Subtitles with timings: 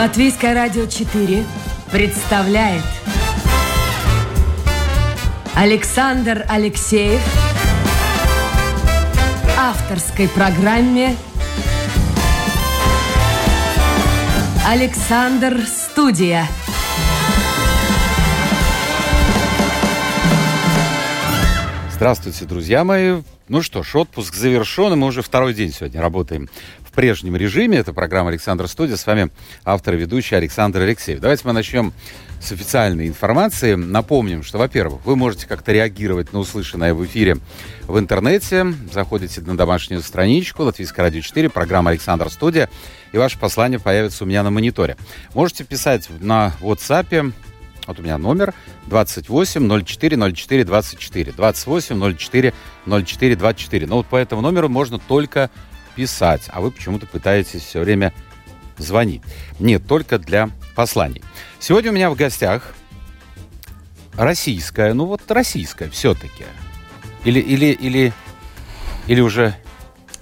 [0.00, 1.44] Латвийское радио 4
[1.92, 2.82] представляет
[5.54, 7.20] Александр Алексеев
[9.58, 11.14] авторской программе
[14.66, 16.46] Александр Студия.
[21.92, 23.20] Здравствуйте, друзья мои.
[23.48, 26.48] Ну что ж, отпуск завершен, и мы уже второй день сегодня работаем
[26.90, 27.78] в прежнем режиме.
[27.78, 28.96] Это программа «Александр Студия».
[28.96, 29.30] С вами
[29.64, 31.20] автор и ведущий Александр Алексеев.
[31.20, 31.92] Давайте мы начнем
[32.40, 33.74] с официальной информации.
[33.74, 37.36] Напомним, что, во-первых, вы можете как-то реагировать на услышанное в эфире
[37.86, 38.74] в интернете.
[38.92, 42.68] Заходите на домашнюю страничку Латвийское радио 4, программа «Александр Студия»,
[43.12, 44.96] и ваше послание появится у меня на мониторе.
[45.32, 47.32] Можете писать на WhatsApp
[47.86, 48.54] вот у меня номер
[48.86, 51.32] 28 04 04 24.
[51.32, 52.54] 28 04
[52.86, 53.86] 04 24.
[53.86, 55.50] Но вот по этому номеру можно только
[55.94, 58.12] писать, а вы почему-то пытаетесь все время
[58.78, 59.22] звонить.
[59.58, 61.22] Нет, только для посланий.
[61.58, 62.74] Сегодня у меня в гостях
[64.14, 66.44] российская, ну вот российская все-таки.
[67.24, 68.12] Или, или, или,
[69.06, 69.54] или уже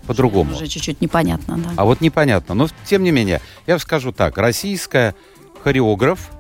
[0.07, 0.55] по-другому.
[0.55, 1.71] Уже чуть-чуть непонятно, да.
[1.77, 2.55] А вот непонятно.
[2.55, 4.39] Но тем не менее, я скажу так.
[4.39, 5.15] Российская
[5.63, 6.31] хореограф,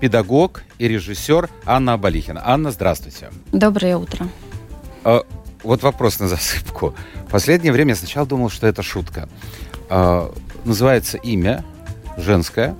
[0.00, 2.42] педагог и режиссер Анна Абалихина.
[2.44, 3.30] Анна, здравствуйте.
[3.52, 4.28] Доброе утро.
[5.62, 6.94] Вот вопрос на засыпку.
[7.26, 9.28] В последнее время я сначала думал, что это шутка.
[9.88, 10.32] А,
[10.64, 11.64] называется имя
[12.16, 12.74] женское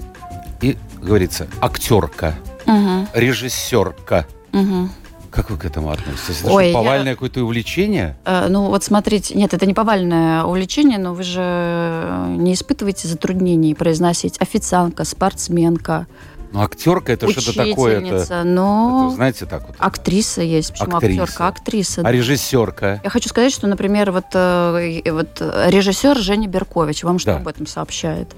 [0.60, 2.34] и говорится актерка,
[2.66, 4.26] Угу, режиссерка.
[4.52, 4.88] угу.
[5.30, 6.40] Как вы к этому относитесь?
[6.40, 8.16] Это Ой, что, я- повальное какое-то увлечение?
[8.24, 13.74] Э, ну вот смотрите, нет, это не повальное увлечение, но вы же не испытываете затруднений
[13.74, 16.06] произносить официантка, спортсменка,
[16.52, 18.00] Ну, актерка это что-то такое.
[18.00, 19.76] Это, но это, знаете, так вот.
[19.78, 20.72] актриса есть.
[20.72, 21.22] Почему Актриса.
[21.22, 21.48] актерка?
[21.48, 22.02] Актриса.
[22.04, 23.00] А режиссерка?
[23.04, 27.36] Я хочу сказать, что, например, вот, э, вот э, режиссер Женя Беркович вам что Да.
[27.36, 28.34] об этом сообщает?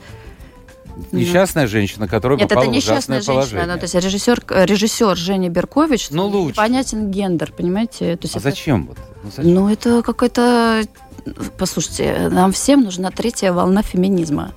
[1.11, 3.35] Несчастная женщина, которая Нет, попала это в несчастная женщина.
[3.35, 3.67] положение.
[3.67, 6.51] Ну, то есть режиссер, режиссер Женя Беркович, Ну, лучше.
[6.53, 8.17] непонятен гендер, понимаете?
[8.17, 8.87] То есть А это- зачем?
[8.89, 8.99] Вот?
[9.25, 9.55] Ну, зачем?
[9.55, 10.83] Ну, это какой-то...
[11.57, 14.53] Послушайте, нам всем нужна третья волна феминизма.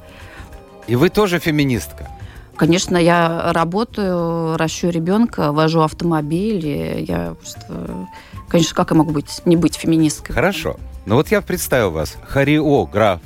[0.88, 2.10] И вы тоже феминистка.
[2.58, 8.08] Конечно, я работаю, ращу ребенка, вожу автомобиль, я просто...
[8.48, 10.34] Конечно, как я могу быть, не быть феминисткой?
[10.34, 10.78] Хорошо.
[11.06, 12.16] Ну вот я представил вас.
[12.28, 13.22] Хореограф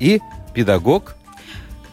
[0.00, 0.20] и
[0.54, 1.14] педагог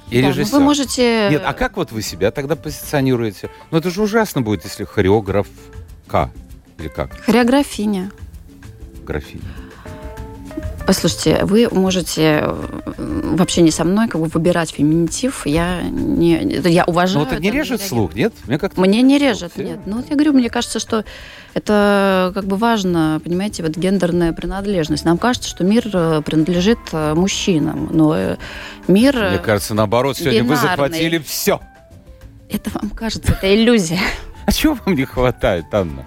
[0.10, 0.54] и Да, ну режиссер.
[0.54, 1.28] вы можете...
[1.30, 3.50] Нет, а как вот вы себя тогда позиционируете?
[3.72, 6.32] Ну это же ужасно будет, если хореографка.
[6.80, 7.16] Или как?
[7.20, 8.12] Хореографиня.
[9.04, 9.44] Графиня.
[10.90, 12.44] Послушайте, вы можете
[12.98, 15.46] вообще не со мной как бы выбирать феминитив.
[15.46, 17.28] Я не, я уважаю.
[17.28, 18.34] Ну это не режет слух, нет?
[18.48, 18.82] Мне как-то...
[18.82, 19.66] Мне не режет, Все.
[19.66, 19.82] нет.
[19.86, 21.06] Ну, вот я говорю, мне кажется, что
[21.54, 25.06] это как бы важно, понимаете, вот гендерная принадлежность.
[25.06, 28.38] Нам кажется, что мир э, принадлежит э, мужчинам, но э,
[28.88, 29.16] мир...
[29.16, 30.70] Мне кажется, наоборот, сегодня вы бинарный.
[30.70, 31.62] захватили все.
[32.50, 34.00] Это вам кажется, это иллюзия.
[34.48, 36.04] А чего вам не хватает, Анна?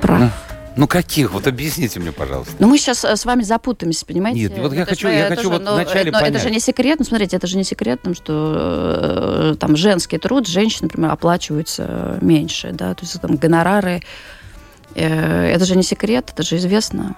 [0.00, 0.51] Прав.
[0.76, 1.32] Ну каких?
[1.32, 2.54] Вот объясните мне, пожалуйста.
[2.58, 4.40] Но мы сейчас с вами запутаемся, понимаете?
[4.40, 6.20] Нет, вот я Это хочу- же, я это хочу же, вот ну, вначале э, Это
[6.20, 6.42] понять.
[6.42, 10.46] же не секрет, ну, смотрите, это же не секрет, ну, что э, там женский труд,
[10.48, 14.02] женщин, например, оплачиваются меньше, да, то есть там гонорары,
[14.94, 17.16] э, это же не секрет, это же известно.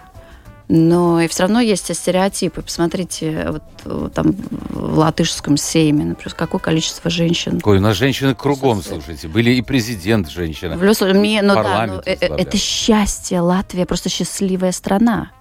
[0.68, 2.62] Но и все равно есть стереотипы.
[2.62, 4.34] Посмотрите, вот, там
[4.70, 7.60] в латышском сейме, например, какое количество женщин.
[7.62, 9.28] Ой, у нас женщины кругом, слушайте.
[9.28, 10.76] Были и президент женщина.
[10.78, 13.40] В Люс- мне- ну да, ну, э, э, это счастье.
[13.40, 15.32] Латвия просто счастливая страна.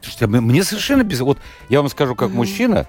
[0.00, 1.20] Слушайте, а мне- совершенно без...
[1.20, 1.38] Вот
[1.68, 2.38] я вам скажу, как Мгм.
[2.38, 2.86] мужчина,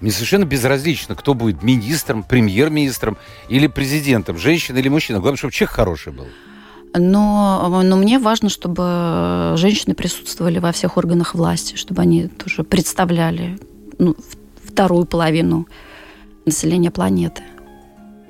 [0.00, 3.18] мне совершенно безразлично, кто будет министром, премьер-министром
[3.48, 5.20] или президентом, женщина или мужчина.
[5.20, 6.26] Главное, чтобы человек хороший был.
[6.94, 13.58] Но, но мне важно, чтобы женщины присутствовали во всех органах власти, чтобы они тоже представляли
[13.98, 14.16] ну,
[14.64, 15.68] вторую половину
[16.46, 17.42] населения планеты.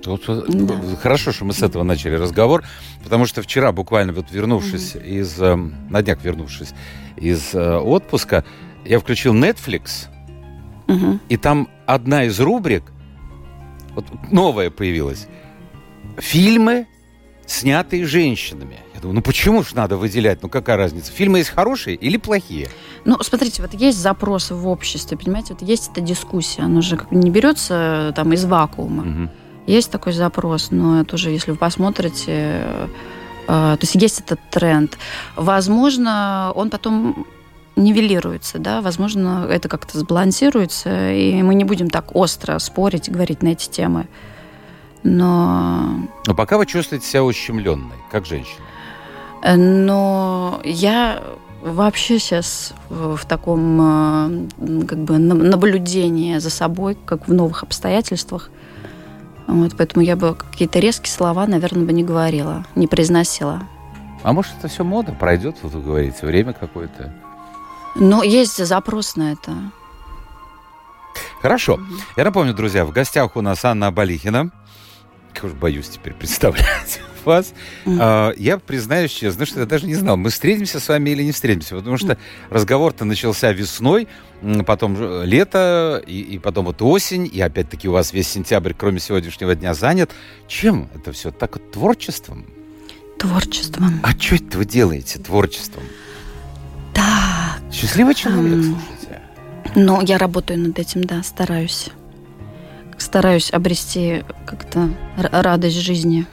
[0.05, 0.75] Вот, вот, Да.
[1.03, 2.65] Хорошо, что мы с этого начали разговор,
[3.05, 5.41] потому что вчера, буквально вот вернувшись из...
[5.41, 6.71] э, на днях вернувшись
[7.17, 8.45] из э, отпуска,
[8.85, 10.09] я включил Netflix,
[10.87, 11.21] Мгм.
[11.29, 12.83] и там одна из рубрик,
[13.95, 15.29] вот новая появилась,
[16.19, 16.87] фильмы,
[17.51, 18.79] снятые женщинами.
[18.95, 20.43] Я думаю, ну почему ж надо выделять?
[20.43, 21.11] Ну какая разница?
[21.11, 22.69] Фильмы есть хорошие или плохие?
[23.05, 27.09] Ну, смотрите, вот есть запрос в обществе, понимаете, вот есть эта дискуссия, она же как
[27.09, 29.03] бы не берется там из вакуума.
[29.03, 29.31] Мгм.
[29.67, 32.87] Есть такой запрос, но это уже, если вы посмотрите, э,
[33.47, 34.97] то есть есть этот тренд.
[35.37, 37.27] Возможно, он потом
[37.77, 43.43] нивелируется, да, возможно, это как-то сбалансируется, и мы не будем так остро спорить и говорить
[43.43, 44.07] на эти темы.
[45.03, 45.95] Но,
[46.27, 48.63] Но пока вы чувствуете себя ущемленной, как женщина.
[49.43, 51.23] э, но я
[51.63, 58.51] вообще сейчас в, таком э, как бы наблюдении за собой, как в новых обстоятельствах.
[59.47, 63.63] Вот, поэтому я бы какие-то резкие слова, наверное, бы не говорила, не произносила.
[64.23, 67.13] А может, это все мода пройдет, вот вы говорите, время какое-то?
[67.97, 69.53] Ну, есть запрос на это.
[71.41, 71.75] Хорошо.
[71.75, 71.83] Угу.
[72.17, 74.51] Я напомню, друзья, в гостях у нас Анна Абалихина.
[75.43, 77.53] Уж боюсь теперь представлять вас.
[77.85, 78.35] Mm.
[78.39, 81.77] Я признаюсь честно, что я даже не знал, мы встретимся с вами или не встретимся,
[81.77, 82.19] потому что mm.
[82.51, 84.09] разговор-то начался весной,
[84.67, 89.55] потом лето, и, и потом вот осень, и опять-таки у вас весь сентябрь, кроме сегодняшнего
[89.55, 90.11] дня, занят.
[90.49, 91.31] Чем это все?
[91.31, 92.47] Так вот, творчеством?
[93.19, 94.01] Творчеством.
[94.03, 95.85] А что это вы делаете творчеством?
[96.95, 97.61] Так.
[97.73, 99.21] Счастливый человек, слушайте.
[99.75, 101.91] Ну, я работаю над этим, да, стараюсь.
[103.01, 106.27] Стараюсь обрести как-то радость жизни.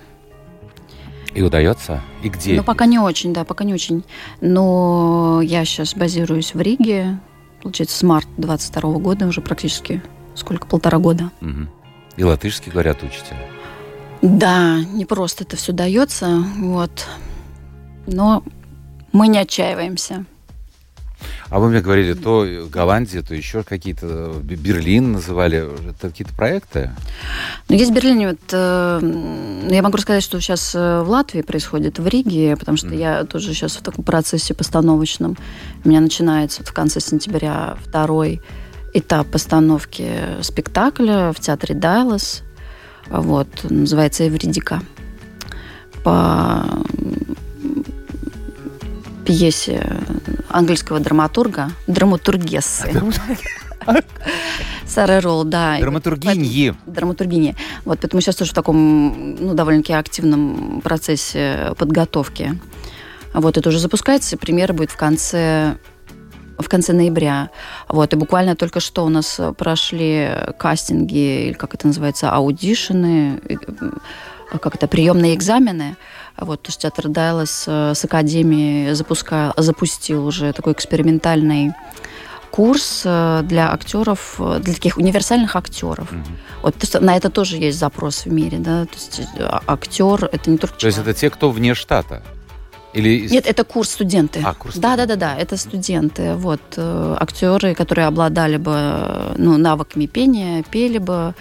[1.34, 2.02] И удается?
[2.24, 2.56] И где?
[2.56, 4.04] Ну, пока не очень, да, пока не очень.
[4.42, 7.20] Но я сейчас базируюсь в Риге,
[7.62, 10.02] получается, с марта 22 года, уже практически
[10.36, 11.32] сколько, полтора года.
[11.42, 11.68] Угу.
[12.18, 13.36] И латышский, говорят, учите?
[14.22, 17.08] Да, не просто это все дается, вот.
[18.08, 18.44] Но
[19.14, 20.26] мы не отчаиваемся.
[21.50, 26.92] А вы мне говорили, то Голландия, то еще какие-то, Берлин называли, это какие-то проекты?
[27.70, 32.00] Ну, есть в Берлине, вот, э, я могу сказать, что сейчас э, в Латвии происходит,
[32.00, 32.98] в Риге, потому что mm.
[32.98, 35.38] я тоже сейчас в таком процессе постановочном.
[35.86, 38.42] У меня начинается вот в конце сентября второй
[38.94, 40.10] этап постановки
[40.42, 42.44] спектакля в театре Дайлас.
[43.08, 44.82] Вот, называется «Эвридика».
[46.04, 46.66] По
[49.28, 49.86] пьесе
[50.50, 52.90] английского драматурга, драматургессы.
[54.86, 55.78] Сара Ролл, да.
[55.80, 56.74] Драматургиньи.
[56.86, 57.56] Драматургини.
[57.84, 62.58] Вот, поэтому сейчас тоже в таком, ну, довольно-таки активном процессе подготовки.
[63.34, 65.76] Вот, это уже запускается, премьера будет в конце
[66.58, 67.50] в конце ноября.
[67.88, 73.42] Вот, и буквально только что у нас прошли кастинги, или как это называется, аудишены,
[74.50, 75.98] как это, приемные экзамены.
[76.40, 81.74] Вот, то есть театр Дайлас э, с Академией запускал, запустил уже такой экспериментальный
[82.52, 86.12] курс э, для актеров, э, для таких универсальных актеров.
[86.12, 86.22] Угу.
[86.62, 90.30] Вот то есть, на это тоже есть запрос в мире, да, то есть а, актер
[90.32, 90.78] это не только.
[90.78, 92.22] То есть это те, кто вне штата?
[92.94, 93.28] Или...
[93.30, 94.42] Нет, это курс студенты.
[94.44, 96.34] А, курс да, да, да, да, это студенты.
[96.36, 101.36] Вот актеры, которые обладали бы ну, навыками пения, пели бы,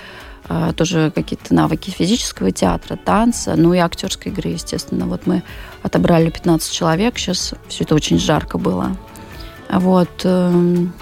[0.77, 5.07] тоже какие-то навыки физического театра, танца, ну и актерской игры, естественно.
[5.07, 5.43] Вот мы
[5.83, 8.97] отобрали 15 человек, сейчас все это очень жарко было.
[9.71, 10.21] Вот.
[10.25, 10.93] Эм,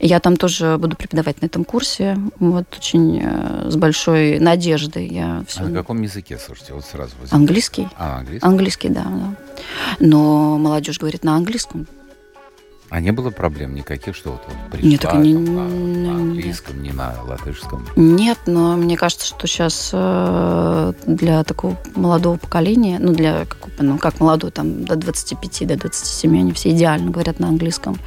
[0.00, 2.18] я там тоже буду преподавать на этом курсе.
[2.38, 5.08] Вот очень э, с большой надеждой.
[5.08, 5.60] Я все...
[5.60, 7.12] А на каком языке, слушайте, вот сразу?
[7.20, 7.34] Возьмите.
[7.34, 7.88] Английский.
[7.96, 8.46] А, английский?
[8.46, 9.36] Английский, да, да.
[10.00, 11.86] Но молодежь говорит на английском.
[12.94, 15.34] А не было проблем никаких, что вот, вот пришла Нет, так не...
[15.34, 17.84] на, на английском, не на латышском?
[17.96, 23.98] Нет, но мне кажется, что сейчас э, для такого молодого поколения, ну, для, как, ну,
[23.98, 27.98] как молодой, там, до 25, до 27, они все идеально говорят на английском.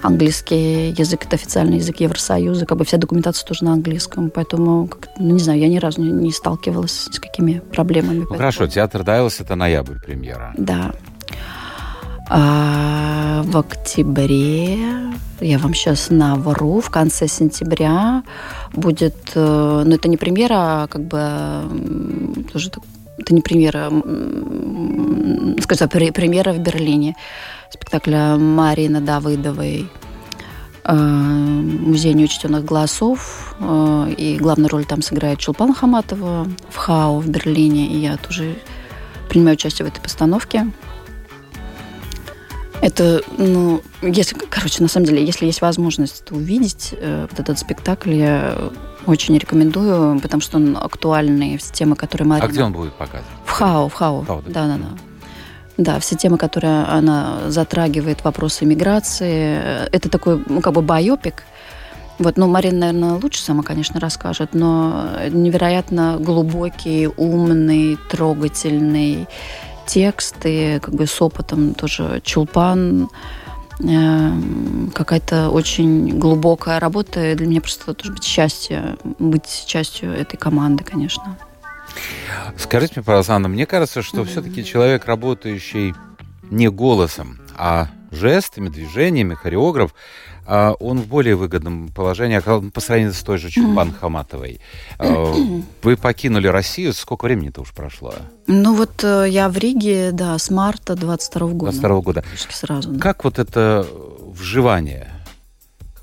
[0.00, 4.88] Английский язык– это официальный язык Евросоюза, как бы вся документация тоже на английском, поэтому,
[5.18, 8.24] ну, не знаю, я ни разу не, не сталкивалась с какими проблемами.
[8.30, 10.54] Ну, хорошо, театр Дайлас– это ноябрь премьера.
[10.56, 10.92] Да.
[12.32, 14.78] А в октябре,
[15.40, 18.22] я вам сейчас навру, в конце сентября
[18.72, 22.70] будет, э, ну это не премьера, а как бы тоже
[23.18, 23.90] это не премьера,
[25.60, 27.16] скажем премьера в Берлине
[27.68, 29.90] спектакля Марины Давыдовой
[30.84, 33.56] э, «Музей неучтенных голосов».
[33.58, 37.88] Э, и главную роль там сыграет Чулпан Хаматова в ХАУ в Берлине.
[37.88, 38.54] И я тоже
[39.28, 40.66] принимаю участие в этой постановке.
[42.80, 47.58] Это, ну, если, короче, на самом деле, если есть возможность это увидеть, э, вот этот
[47.58, 48.56] спектакль, я
[49.06, 52.46] очень рекомендую, потому что он актуальный, все темы, которые Марина...
[52.46, 53.26] А где он будет показан?
[53.44, 54.24] В ХАО, в ХАО.
[54.24, 54.88] ХАО да, да, да.
[55.76, 59.58] Да, все темы, которые она затрагивает, вопросы миграции.
[59.62, 61.44] Э, это такой, ну, как бы байопик.
[62.18, 69.26] Вот, ну, Марина, наверное, лучше сама, конечно, расскажет, но невероятно глубокий, умный, трогательный
[69.92, 73.08] тексты, как бы с опытом тоже Чулпан,
[73.80, 74.32] э,
[74.94, 77.32] какая-то очень глубокая работа.
[77.32, 81.36] И для меня просто тоже быть счастье, быть частью этой команды, конечно.
[82.56, 84.26] Скажите мне, пожалуйста, Анна, мне кажется, что mm-hmm.
[84.26, 85.94] все-таки человек, работающий
[86.50, 89.94] не голосом, а жестами, движениями, хореограф,
[90.50, 94.60] он в более выгодном положении а по сравнению с той же Чулпан Хаматовой.
[94.98, 95.32] А,
[95.82, 98.12] вы покинули Россию, сколько времени-то уж прошло?
[98.48, 101.70] Ну вот э, я в Риге, да, с марта 22 года.
[101.70, 102.24] 22 года.
[102.50, 102.90] Сразу.
[102.90, 103.00] Да.
[103.00, 103.86] Как вот это
[104.32, 105.08] вживание?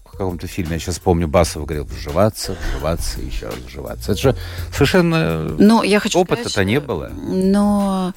[0.05, 4.13] В каком-то фильме, я сейчас помню, Басов говорил, вживаться, вживаться, еще раз вживаться.
[4.13, 4.35] Это же
[4.71, 5.43] совершенно...
[5.43, 7.09] Но я хочу Опыта-то не было.
[7.09, 8.13] Но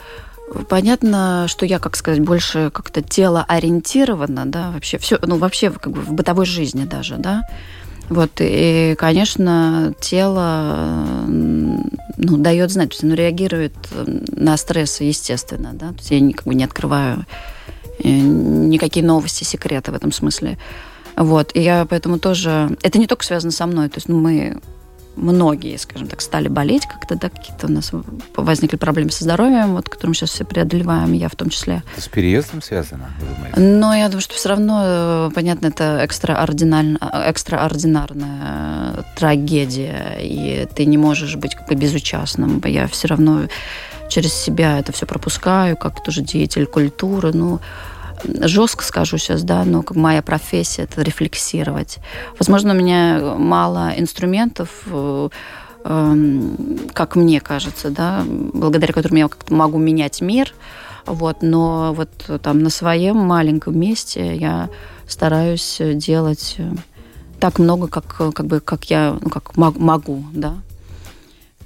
[0.69, 5.93] Понятно, что я, как сказать, больше как-то тело ориентирована, да, вообще все, ну вообще как
[5.93, 7.43] бы в бытовой жизни даже, да.
[8.09, 13.75] Вот, и, конечно, тело ну, дает знать, что оно реагирует
[14.33, 15.91] на стрессы, естественно, да.
[15.91, 17.25] То есть я как бы не открываю
[18.03, 20.59] э, никакие новости, секреты в этом смысле.
[21.17, 22.77] Вот, и я поэтому тоже...
[22.83, 24.61] Это не только связано со мной, то есть ну, мы
[25.17, 27.93] многие, скажем так, стали болеть как-то, да, какие-то у нас
[28.37, 31.83] возникли проблемы со здоровьем, вот, которые мы сейчас все преодолеваем, я в том числе.
[31.93, 33.61] Это с переездом связано, вы думаете?
[33.61, 40.99] Но я думаю, что все равно, э, понятно, это экстраординарная, экстраординарная трагедия, и ты не
[40.99, 42.63] можешь быть как бы безучастным.
[42.65, 43.43] Я все равно
[44.09, 47.61] через себя это все пропускаю, как тоже деятель культуры, ну,
[48.25, 51.99] жестко скажу сейчас, да, но как моя профессия это рефлексировать.
[52.39, 55.29] Возможно, у меня мало инструментов, э,
[55.85, 60.55] эм, как мне кажется, да, благодаря которым я как-то могу менять мир,
[61.07, 62.11] вот, но вот
[62.43, 64.69] там на своем маленьком месте я
[65.07, 66.71] стараюсь делать э,
[67.41, 70.55] так много, как, как бы, как я, ну, как могу, да,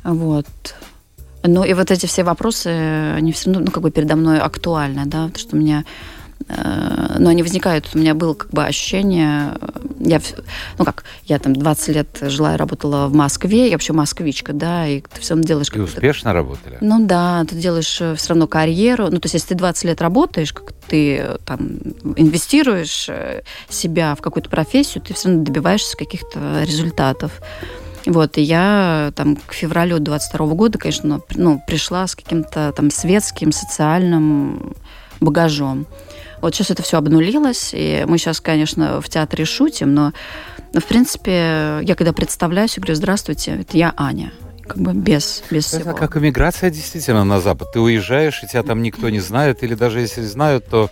[0.05, 0.47] вот.
[1.47, 5.05] Ну и вот эти все вопросы, они все равно, ну, как бы передо мной актуальны,
[5.05, 5.85] да, потому что у меня
[6.49, 7.89] но они возникают.
[7.95, 9.57] У меня было как бы ощущение,
[9.99, 10.21] я,
[10.79, 14.87] ну как, я там 20 лет жила и работала в Москве, я вообще москвичка, да,
[14.87, 15.69] и ты все равно делаешь...
[15.73, 16.79] И успешно работали?
[16.81, 20.03] Ну да, ты делаешь э, все равно карьеру, ну то есть если ты 20 лет
[20.03, 21.79] работаешь, как ты там
[22.17, 27.41] инвестируешь э, себя в какую-то профессию, ты все равно добиваешься каких-то результатов.
[28.07, 33.51] Вот, и я там к февралю 22 года, конечно, ну, пришла с каким-то там светским,
[33.51, 34.75] социальным
[35.21, 35.87] багажом.
[36.45, 40.13] Вот сейчас это все обнулилось, и мы сейчас, конечно, в театре шутим, но,
[40.75, 44.31] но в принципе, я когда представляюсь, я говорю, здравствуйте, это я Аня
[44.67, 45.97] как бы без, без это всего.
[45.97, 47.73] как иммиграция действительно на Запад.
[47.73, 50.91] Ты уезжаешь, и тебя там никто не знает, или даже если знают, то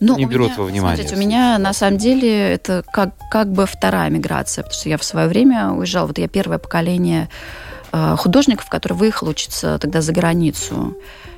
[0.00, 0.96] ну, не берут меня, во внимание.
[0.96, 4.96] Смотрите, у меня на самом деле это как, как бы вторая миграция, потому что я
[4.96, 7.28] в свое время уезжала, вот я первое поколение
[7.92, 10.96] э, художников, который выехал учиться тогда за границу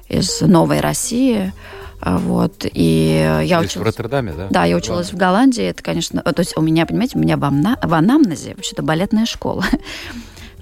[0.09, 1.53] из Новой России.
[2.01, 3.77] А, вот, и я училась...
[3.77, 4.49] в Роттердаме, да?
[4.51, 5.65] Да, я училась в Голландии.
[5.65, 6.23] Это, конечно...
[6.23, 7.79] То есть у меня, понимаете, у меня в, амна...
[7.83, 9.65] в анамнезе вообще-то балетная школа.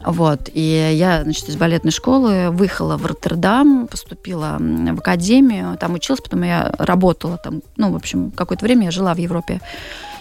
[0.04, 6.20] Вот, и я, значит, из балетной школы выехала в Роттердам, поступила в академию, там училась,
[6.20, 9.60] потом я работала там, ну, в общем, какое-то время я жила в Европе.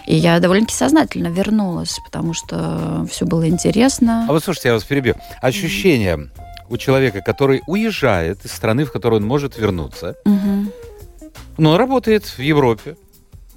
[0.04, 4.26] И я довольно-таки сознательно вернулась, потому что все было интересно.
[4.28, 5.14] А вот слушайте, я вас перебью.
[5.40, 6.66] Ощущение mm-hmm.
[6.70, 10.87] у человека, который уезжает из страны, в которую он может вернуться, mm-hmm
[11.56, 12.96] но работает в Европе.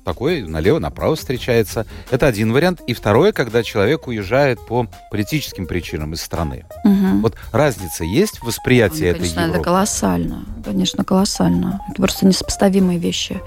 [0.04, 1.86] Такой налево-направо встречается.
[2.10, 2.82] Это один вариант.
[2.88, 6.66] И второе, когда человек уезжает по политическим причинам из страны.
[6.84, 7.22] Угу.
[7.22, 9.58] Вот разница есть в восприятии ну, этой конечно, Европы?
[9.58, 10.46] это колоссально.
[10.66, 11.82] Конечно, колоссально.
[11.90, 13.40] Это просто несопоставимые вещи.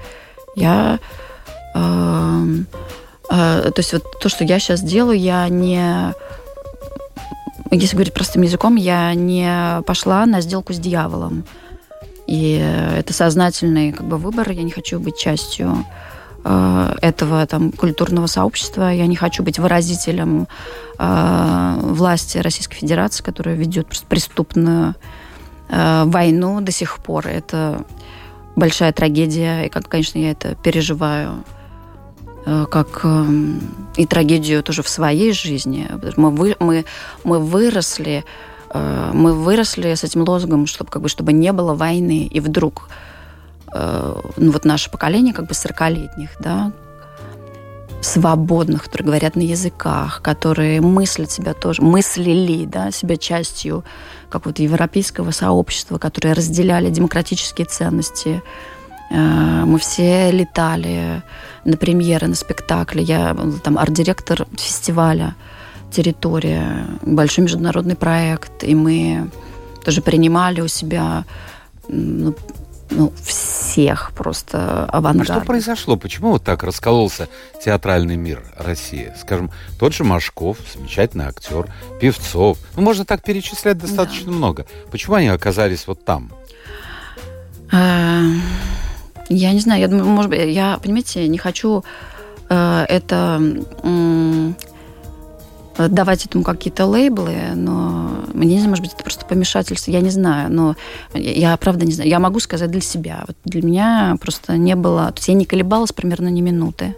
[0.55, 0.99] Я...
[1.75, 2.45] Э,
[3.29, 6.13] э, то есть вот то, что я сейчас делаю, я не...
[7.71, 11.43] Если говорить простым языком, я не пошла на сделку с дьяволом.
[12.27, 12.53] И
[12.97, 14.49] это сознательный как бы, выбор.
[14.51, 15.85] Я не хочу быть частью
[16.43, 18.89] э, этого там, культурного сообщества.
[18.89, 20.47] Я не хочу быть выразителем
[20.97, 24.95] э, власти Российской Федерации, которая ведет преступную
[25.69, 27.27] э, войну до сих пор.
[27.27, 27.85] Это
[28.55, 29.65] большая трагедия.
[29.65, 31.43] И, как, конечно, я это переживаю
[32.45, 33.25] э, как э,
[33.97, 35.87] и трагедию тоже в своей жизни.
[36.17, 36.85] Мы, вы, мы,
[37.23, 38.45] мы выросли Э,
[39.13, 42.27] мы выросли с этим лозунгом, чтобы, как бы, чтобы не было войны.
[42.33, 42.89] И вдруг
[43.73, 46.71] э, ну, вот наше поколение как бы 40-летних, да,
[48.01, 53.83] свободных, которые говорят на языках, которые мыслят себя тоже, мыслили, да, себя частью
[54.29, 58.41] как вот европейского сообщества, которые разделяли демократические ценности.
[59.11, 61.23] Э, мы все летали
[61.63, 63.01] на премьеры, на спектакли.
[63.01, 65.35] Я там арт-директор фестиваля
[65.95, 69.29] территория, большой международный проект, и мы
[69.83, 71.23] тоже принимали у себя
[71.87, 72.35] ну,
[72.89, 75.29] ну, всех просто авангард.
[75.29, 75.95] А что произошло?
[75.95, 77.29] Почему вот так раскололся
[77.63, 79.13] театральный мир России?
[79.19, 81.67] Скажем, тот же Машков, замечательный актер,
[82.01, 82.57] Певцов.
[82.75, 84.37] Ну, можно так перечислять достаточно да.
[84.37, 84.65] много.
[84.91, 86.31] Почему они оказались вот там?
[87.71, 88.21] А,
[89.29, 91.83] Я не знаю, я думаю, может быть, я, понимаете, не хочу
[92.49, 93.41] э, это
[95.77, 100.09] давать этому какие-то лейблы, но мне не знаю, может быть, это просто помешательство, я не
[100.09, 100.75] знаю, но
[101.13, 102.09] я правда не знаю.
[102.09, 103.23] Я могу сказать для себя.
[103.27, 105.11] Вот для меня просто не было...
[105.11, 106.95] То есть я не колебалась примерно ни минуты.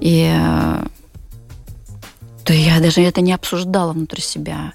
[0.00, 0.32] И
[2.44, 4.72] то я даже это не обсуждала внутри себя.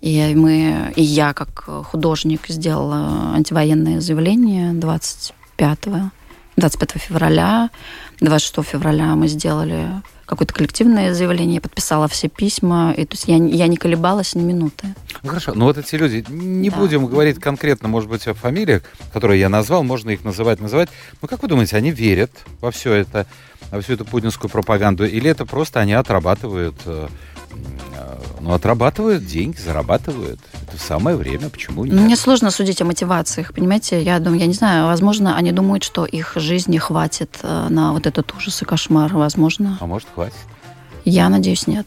[0.00, 5.78] И мы, и я как художник сделала антивоенное заявление 25,
[6.56, 7.70] 25 февраля.
[8.20, 9.88] 26 февраля мы сделали
[10.26, 14.42] какое-то коллективное заявление, я подписала все письма, и то есть я, я не колебалась ни
[14.42, 14.88] минуты.
[15.22, 16.76] Ну хорошо, но вот эти люди, не да.
[16.76, 18.82] будем говорить конкретно, может быть, о фамилиях,
[19.12, 20.88] которые я назвал, можно их называть, называть.
[21.22, 23.26] Но как вы думаете, они верят во все это,
[23.70, 27.08] во всю эту путинскую пропаганду, или это просто они отрабатывают э,
[28.46, 30.38] ну, отрабатывают деньги, зарабатывают.
[30.62, 31.94] Это самое время, почему нет?
[31.94, 34.00] Мне сложно судить о мотивациях, понимаете?
[34.02, 38.06] Я думаю, я не знаю, возможно, они думают, что их жизни хватит э, на вот
[38.06, 39.78] этот ужас и кошмар, возможно.
[39.80, 40.36] А может, хватит?
[41.04, 41.86] Я надеюсь, нет.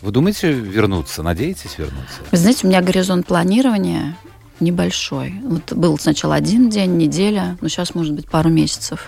[0.00, 1.22] Вы думаете вернуться?
[1.22, 2.20] Надеетесь вернуться?
[2.30, 4.16] Вы знаете, у меня горизонт планирования
[4.58, 5.34] небольшой.
[5.44, 9.06] Вот был сначала один день, неделя, но сейчас, может быть, пару месяцев.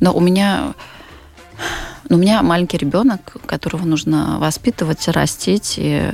[0.00, 0.74] Но у меня
[2.08, 5.74] но у меня маленький ребенок, которого нужно воспитывать, растить.
[5.76, 6.10] И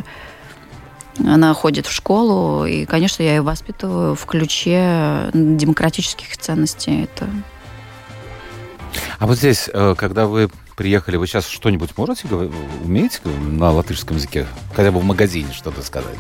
[1.19, 7.05] она ходит в школу, и, конечно, я ее воспитываю в ключе демократических ценностей.
[7.05, 7.29] Это...
[9.19, 12.27] А вот здесь, э, когда вы приехали, вы сейчас что-нибудь можете,
[12.85, 14.47] умеете на латышском языке?
[14.75, 16.17] Хотя бы в магазине что-то сказать?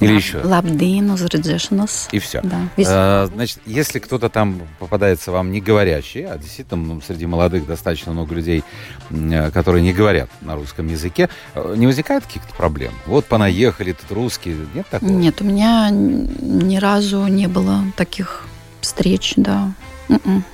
[0.00, 0.40] Или Лаб, еще?
[0.42, 2.08] Лабдинус, реджешнус.
[2.12, 2.40] И все.
[2.42, 2.60] Да.
[2.86, 8.12] А, значит, если кто-то там попадается вам не говорящий, а действительно ну, среди молодых достаточно
[8.12, 8.64] много людей,
[9.10, 12.92] э, которые не говорят на русском языке, э, не возникает каких-то проблем?
[13.06, 15.10] Вот понаехали, тут русские, нет такого?
[15.10, 18.46] Нет, у меня ни разу не было таких
[18.80, 19.72] встреч, да.
[20.08, 20.44] М-м.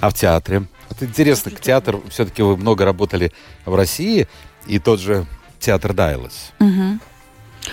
[0.00, 0.66] А в театре?
[0.90, 3.32] Вот интересно, к театр, все-таки вы много работали
[3.64, 4.28] в России,
[4.66, 5.26] и тот же
[5.58, 6.52] театр Дайлас.
[6.60, 6.98] Угу.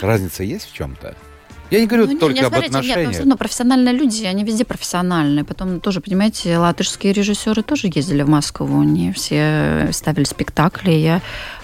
[0.01, 1.15] Разница есть в чем-то?
[1.69, 2.97] Я не говорю ну, только не, об смотрите, отношениях.
[2.97, 5.43] Нет, но все равно профессиональные люди, они везде профессиональные.
[5.43, 10.91] Потом тоже, понимаете, латышские режиссеры тоже ездили в Москву, не все ставили спектакли.
[10.91, 11.21] Я,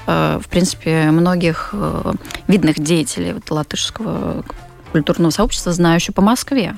[0.08, 2.14] э, в принципе, многих э,
[2.48, 4.44] видных деятелей вот, латышского
[4.92, 6.76] культурного сообщества знаю еще по Москве.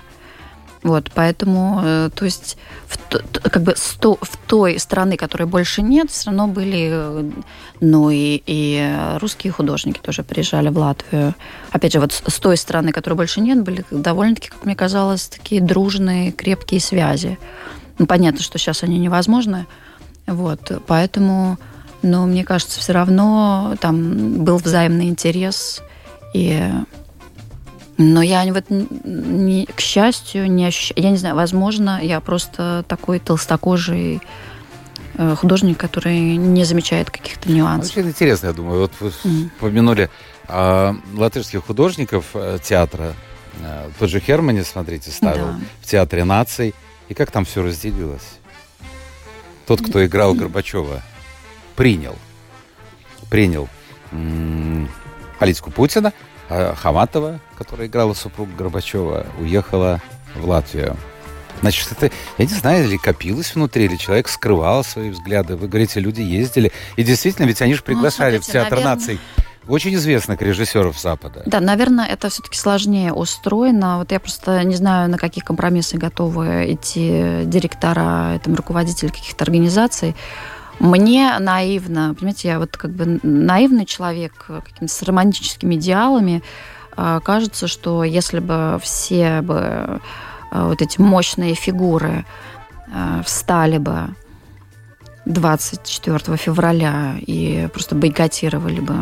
[0.86, 3.00] Вот, поэтому, э, то есть, в,
[3.50, 7.32] как бы сто, в той страны, которой больше нет, все равно были, э,
[7.80, 11.34] ну и, и русские художники тоже приезжали в Латвию.
[11.72, 15.60] Опять же, вот с той страны, которой больше нет, были довольно-таки, как мне казалось, такие
[15.60, 17.40] дружные, крепкие связи.
[17.98, 19.66] Ну, понятно, что сейчас они невозможны,
[20.28, 21.58] вот, поэтому,
[22.04, 25.82] но мне кажется, все равно там был взаимный интерес,
[26.36, 26.62] и
[27.98, 33.20] но я вот, не, к счастью, не ощущаю, я не знаю, возможно, я просто такой
[33.20, 34.22] толстокожий
[35.14, 37.96] э, художник, который не замечает каких-то нюансов.
[37.96, 38.82] Очень интересно, я думаю.
[38.82, 39.50] Вот вы mm.
[39.60, 40.10] упомянули
[40.48, 43.14] а, латышских художников э, театра.
[43.64, 45.60] А, тот же Хермани, смотрите, ставил да.
[45.82, 46.74] в Театре наций.
[47.08, 48.40] И как там все разделилось?
[49.68, 51.02] Тот, кто играл Горбачева,
[51.76, 52.16] принял.
[53.30, 53.70] Принял
[54.12, 54.90] м-
[55.76, 56.14] Путина,
[56.50, 60.02] а Хаматова, которая играла супруг Горбачева, уехала
[60.36, 60.96] в Латвию.
[61.62, 65.56] Значит, это, я не знаю, или копилось внутри, или человек скрывал свои взгляды.
[65.56, 66.72] Вы говорите, люди ездили.
[66.96, 68.96] И действительно, ведь они же ну, приглашали ну, смотрите, в Театр наверное...
[68.96, 69.20] наций
[69.68, 71.44] очень известных режиссеров Запада.
[71.46, 73.98] Да, наверное, это все-таки сложнее устроено.
[73.98, 80.16] Вот я просто не знаю, на какие компромиссы готовы идти директора, там, руководители каких-то организаций.
[80.80, 86.44] Мне наивно, понимаете, я вот как бы наивный человек какими-то с романтическими идеалами,
[86.98, 90.02] а, кажется, что если бы все бы
[90.52, 92.26] а, вот эти мощные фигуры
[93.26, 94.16] встали бы
[95.26, 98.96] 24 февраля и просто бойкотировали бы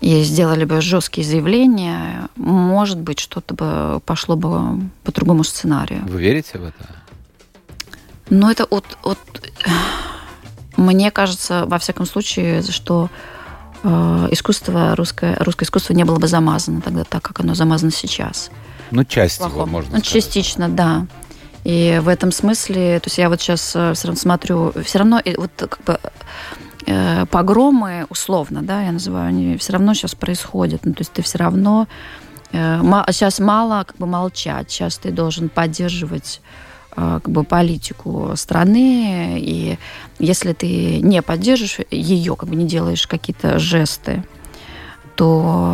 [0.00, 6.02] и сделали бы жесткие заявления, может быть, что-то бы пошло бы по другому сценарию.
[6.06, 6.86] Вы верите в это?
[8.28, 9.18] Ну, это от, от
[10.76, 13.10] мне кажется, во всяком случае, что
[13.82, 18.50] э, искусство, русское, русское искусство не было бы замазано тогда так, как оно замазано сейчас.
[18.90, 19.56] Ну, часть Плохом.
[19.56, 20.24] его, можно ну, сказать.
[20.24, 21.06] Частично, да.
[21.64, 25.20] И в этом смысле, то есть я вот сейчас э, все равно смотрю, все равно
[25.36, 25.98] вот как бы
[26.86, 30.84] э, погромы, условно, да, я называю, они все равно сейчас происходят.
[30.84, 31.88] Ну, то есть ты все равно
[32.52, 36.42] э, сейчас мало как бы молчать, сейчас ты должен поддерживать
[36.94, 39.78] как бы политику страны, и
[40.18, 44.22] если ты не поддержишь ее, как бы не делаешь какие-то жесты,
[45.16, 45.72] то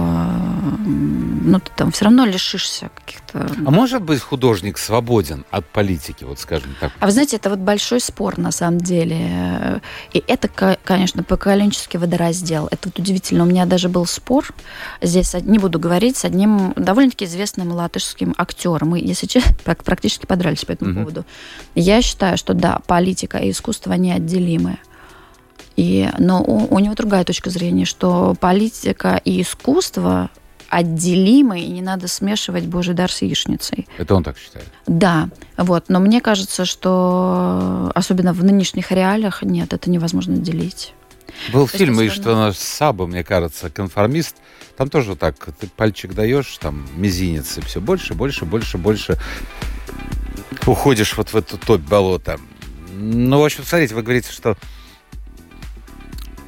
[1.50, 3.50] ну, ты там все равно лишишься каких-то...
[3.66, 6.92] А может быть художник свободен от политики, вот скажем так?
[7.00, 9.81] А вы знаете, это вот большой спор на самом деле.
[10.12, 10.48] И это,
[10.85, 12.68] конечно, поколенческий водораздел.
[12.70, 13.44] Это вот удивительно.
[13.44, 14.53] У меня даже был спор,
[15.00, 18.90] здесь не буду говорить, с одним довольно-таки известным латышским актером.
[18.90, 21.00] Мы, если честно, практически подрались по этому угу.
[21.00, 21.24] поводу.
[21.74, 24.79] Я считаю, что да, политика и искусство неотделимы.
[25.81, 30.29] И, но у, у него другая точка зрения, что политика и искусство
[30.69, 33.88] отделимы, и не надо смешивать Божий дар с яичницей.
[33.97, 34.66] Это он так считает?
[34.87, 35.87] Да, вот.
[35.88, 40.93] Но мне кажется, что особенно в нынешних реалиях нет, это невозможно делить.
[41.51, 44.37] Был То фильм, и что наш Саба, мне кажется, конформист.
[44.77, 49.19] Там тоже так, ты пальчик даешь, там мизинец, и все больше, больше, больше, больше
[50.66, 52.38] уходишь вот в эту топь болота.
[52.93, 54.59] Ну, в общем, смотрите, вы говорите, что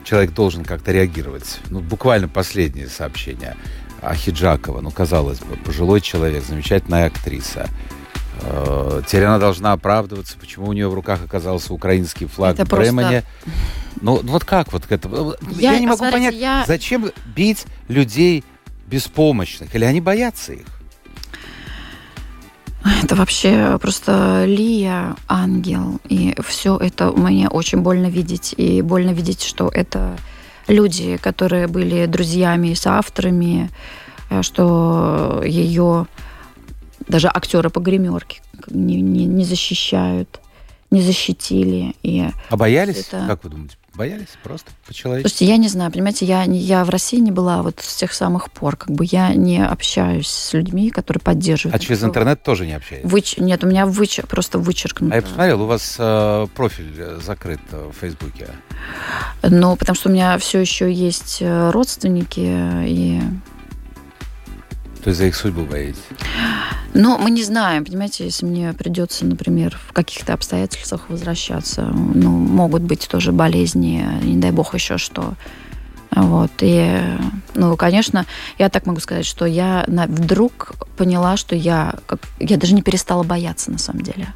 [0.05, 1.61] человек должен как-то реагировать.
[1.71, 3.57] Ну, буквально последнее сообщение.
[4.01, 7.69] Ахиджакова, ну, казалось бы, пожилой человек, замечательная актриса.
[8.41, 12.69] Э, теперь она должна оправдываться, почему у нее в руках оказался украинский флаг это в
[12.69, 13.23] Бремене.
[13.23, 13.61] Просто...
[14.01, 15.37] Ну, вот как вот это?
[15.53, 16.65] Я, я не могу смотрите, понять, я...
[16.67, 18.45] зачем бить людей
[18.87, 19.75] беспомощных?
[19.75, 20.67] Или они боятся их?
[23.03, 26.01] Это вообще просто Лия, ангел.
[26.09, 28.55] И все это мне очень больно видеть.
[28.57, 30.17] И больно видеть, что это
[30.67, 33.71] люди, которые были друзьями и соавторами,
[34.31, 36.07] э, что ее
[37.09, 40.41] даже актеры по гримерке не, не, не защищают,
[40.91, 41.95] не защитили.
[42.03, 43.09] И а боялись?
[43.09, 43.27] Это...
[43.27, 43.77] Как вы думаете?
[43.95, 45.29] Боялись просто по-человечески?
[45.29, 48.51] Слушайте, я не знаю, понимаете, я, я в России не была вот с тех самых
[48.51, 51.75] пор, как бы я не общаюсь с людьми, которые поддерживают.
[51.75, 53.11] А через интернет тоже не общаетесь?
[53.11, 53.37] Выч...
[53.37, 54.21] Нет, у меня выч...
[54.29, 55.15] просто вычеркнуто.
[55.15, 58.49] А я посмотрел, у вас э, профиль закрыт в Фейсбуке.
[59.43, 62.41] Ну, потому что у меня все еще есть э, родственники
[62.87, 63.21] и
[65.03, 65.99] то есть за их судьбу боитесь?
[66.95, 72.83] Ну, мы не знаем, понимаете, если мне придется, например, в каких-то обстоятельствах возвращаться, ну, могут
[72.83, 75.35] быть тоже болезни, не дай бог еще что.
[76.15, 77.01] Вот, и,
[77.55, 78.27] ну, конечно,
[78.59, 83.23] я так могу сказать, что я вдруг поняла, что я, как, я даже не перестала
[83.23, 84.29] бояться на самом деле.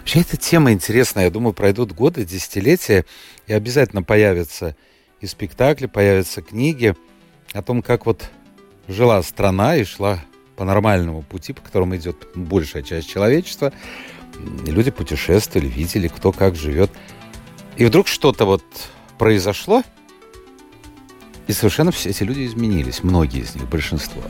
[0.00, 1.24] Вообще, эта тема интересная.
[1.24, 3.04] Я думаю, пройдут годы, десятилетия,
[3.46, 4.74] и обязательно появятся
[5.20, 6.96] и спектакли, появятся книги
[7.52, 8.28] о том, как вот
[8.90, 10.18] жила страна и шла
[10.56, 13.72] по нормальному пути, по которому идет большая часть человечества.
[14.66, 16.90] И люди путешествовали, видели, кто как живет.
[17.76, 18.62] И вдруг что-то вот
[19.18, 19.82] произошло,
[21.46, 24.22] и совершенно все эти люди изменились, многие из них, большинство.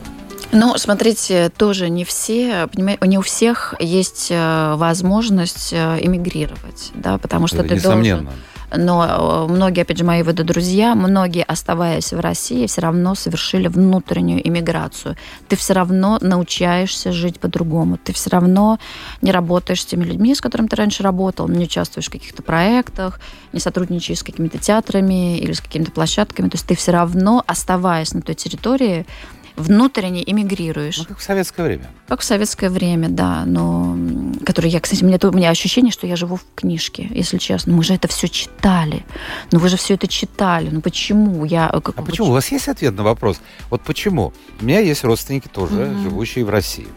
[0.51, 7.17] Ну, смотрите, тоже не все, понимаете, не у всех есть э, возможность э, эмигрировать, да,
[7.17, 8.23] потому что Это ты несомненно.
[8.23, 8.39] должен
[8.75, 14.47] но э, многие, опять же, мои друзья, многие, оставаясь в России, все равно совершили внутреннюю
[14.47, 15.15] иммиграцию.
[15.47, 17.97] Ты все равно научаешься жить по-другому.
[17.97, 18.79] Ты все равно
[19.21, 23.19] не работаешь с теми людьми, с которыми ты раньше работал, не участвуешь в каких-то проектах,
[23.53, 26.49] не сотрудничаешь с какими-то театрами или с какими-то площадками.
[26.49, 29.05] То есть ты все равно, оставаясь на той территории,
[29.61, 30.97] внутренне эмигрируешь.
[30.99, 31.89] Ну, как в советское время.
[32.07, 33.45] Как в советское время, да.
[33.45, 33.97] Но,
[34.45, 37.73] который я, кстати, у меня, у меня ощущение, что я живу в книжке, если честно.
[37.73, 39.05] Мы же это все читали.
[39.51, 40.69] Ну вы же все это читали.
[40.71, 41.45] Ну почему?
[41.45, 42.27] Я, э, как, а почему?
[42.27, 43.39] У вас есть ответ на вопрос?
[43.69, 44.33] Вот почему?
[44.59, 46.03] У меня есть родственники тоже, угу.
[46.03, 46.87] живущие в России.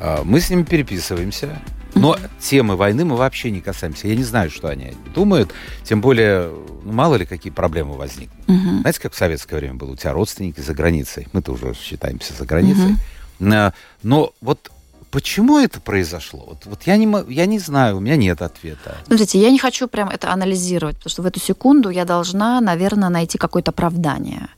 [0.00, 1.60] А, мы с ними переписываемся.
[1.94, 4.08] Но темы войны мы вообще не касаемся.
[4.08, 5.52] Я не знаю, что они думают.
[5.82, 6.50] Тем более,
[6.92, 8.48] мало ли какие проблемы возникнут.
[8.48, 8.80] Угу.
[8.80, 9.92] Знаете, как в советское время было?
[9.92, 11.28] У тебя родственники за границей.
[11.32, 12.92] Мы-то уже считаемся за границей.
[13.40, 13.72] Угу.
[14.02, 14.70] Но вот
[15.10, 16.44] почему это произошло?
[16.46, 18.96] Вот, вот я, не, я не знаю, у меня нет ответа.
[19.02, 22.60] Ну, смотрите, я не хочу прям это анализировать, потому что в эту секунду я должна,
[22.60, 24.48] наверное, найти какое-то оправдание.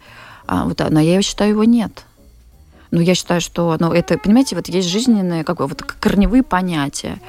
[0.46, 2.04] А, вот, но я считаю, его нет.
[2.90, 7.20] Ну, я считаю, что, ну, это, понимаете, вот есть жизненные, как бы, вот корневые понятия.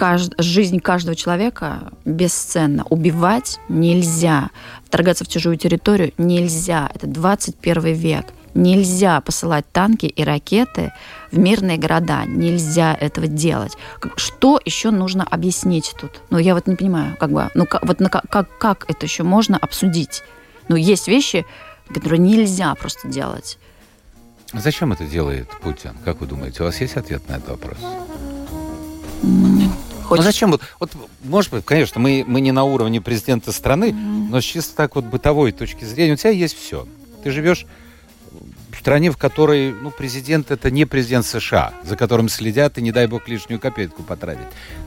[0.00, 0.32] Кажд...
[0.38, 2.86] Жизнь каждого человека бесценна.
[2.88, 4.48] Убивать нельзя.
[4.86, 6.90] Вторгаться в чужую территорию нельзя.
[6.94, 8.24] Это 21 век.
[8.54, 10.94] Нельзя посылать танки и ракеты
[11.30, 12.24] в мирные города.
[12.24, 13.76] Нельзя этого делать.
[14.16, 16.22] Что еще нужно объяснить тут?
[16.30, 19.22] Ну, я вот не понимаю, как бы, ну, как, вот на, как, как это еще
[19.22, 20.22] можно обсудить?
[20.68, 21.44] Ну, есть вещи,
[21.92, 23.58] которые нельзя просто делать.
[24.54, 25.92] Зачем это делает Путин?
[26.06, 27.76] Как вы думаете, у вас есть ответ на этот вопрос?
[30.10, 30.24] Хочешь...
[30.24, 30.50] Ну зачем?
[30.50, 30.90] Вот, вот,
[31.22, 34.28] может быть, конечно, мы, мы не на уровне президента страны, mm-hmm.
[34.28, 36.88] но с чисто так вот бытовой точки зрения, у тебя есть все.
[37.22, 37.64] Ты живешь
[38.80, 43.06] стране, в которой ну, президент это не президент США, за которым следят и, не дай
[43.06, 44.46] бог, лишнюю копейку потратить.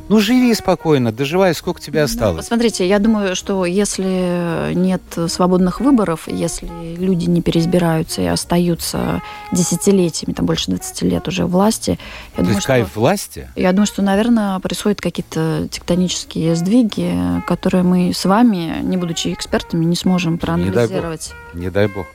[0.09, 2.45] Ну, живи спокойно, доживай, сколько тебе ну, осталось.
[2.45, 9.21] Ну, смотрите, я думаю, что если нет свободных выборов, если люди не переизбираются и остаются
[9.51, 11.91] десятилетиями, там больше 20 лет уже власти...
[11.91, 11.97] Я
[12.35, 13.49] То думаю, есть кайф власти?
[13.55, 19.85] Я думаю, что, наверное, происходят какие-то тектонические сдвиги, которые мы с вами, не будучи экспертами,
[19.85, 21.33] не сможем проанализировать.
[21.53, 21.93] Не дай бог.
[21.93, 22.07] Не дай бог.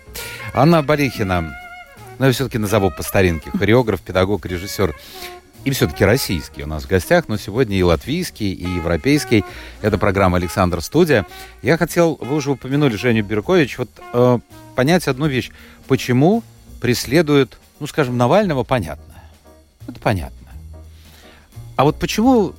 [0.54, 1.54] Анна Барихина,
[2.18, 4.94] но я все-таки назову по старинке, хореограф, педагог, режиссер.
[5.64, 9.44] И все-таки российский у нас в гостях, но сегодня и латвийский, и европейский.
[9.82, 11.26] Это программа «Александр Студия».
[11.62, 14.38] Я хотел, вы уже упомянули Женю Беркович, вот э,
[14.76, 15.50] понять одну вещь.
[15.88, 16.42] Почему
[16.80, 19.14] преследуют, ну, скажем, Навального, понятно.
[19.88, 20.36] Это понятно.
[21.76, 22.54] А вот почему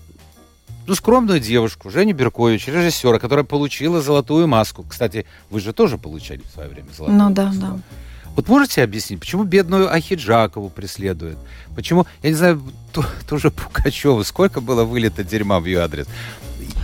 [0.86, 4.84] ну, скромную девушку, Женю Беркович, режиссера, которая получила золотую маску.
[4.84, 7.44] Кстати, вы же тоже получали в свое время золотую ну, маску.
[7.44, 7.80] Ну, да, да.
[8.36, 11.38] Вот можете объяснить, почему бедную Ахиджакову преследуют?
[11.76, 12.62] Почему, я не знаю,
[12.94, 16.08] ту, тоже Пугачеву, сколько было вылито дерьма в ее адрес?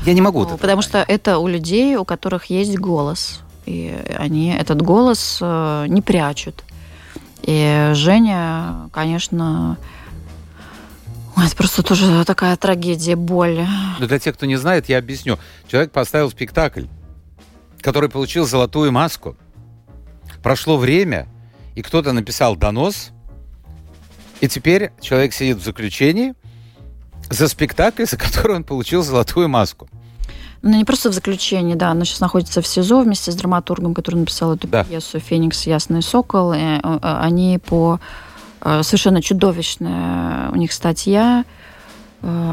[0.05, 0.45] Я не могу.
[0.45, 3.41] Ну, потому что это у людей, у которых есть голос.
[3.65, 6.63] И они этот голос э, не прячут.
[7.41, 9.77] И Женя, конечно,
[11.35, 13.65] Ой, это просто тоже такая трагедия, боль.
[13.99, 15.37] Но для тех, кто не знает, я объясню.
[15.67, 16.85] Человек поставил спектакль,
[17.81, 19.35] который получил золотую маску.
[20.41, 21.27] Прошло время,
[21.75, 23.11] и кто-то написал донос,
[24.41, 26.33] и теперь человек сидит в заключении
[27.29, 29.87] за спектакль, за который он получил золотую маску.
[30.61, 34.15] Ну, не просто в заключении, да, она сейчас находится в СИЗО вместе с драматургом, который
[34.15, 34.83] написал эту да.
[34.83, 35.67] пьесу «Феникс.
[35.67, 36.53] Ясный сокол».
[36.53, 37.99] И э, э, они по
[38.61, 41.45] э, совершенно чудовищная у них статья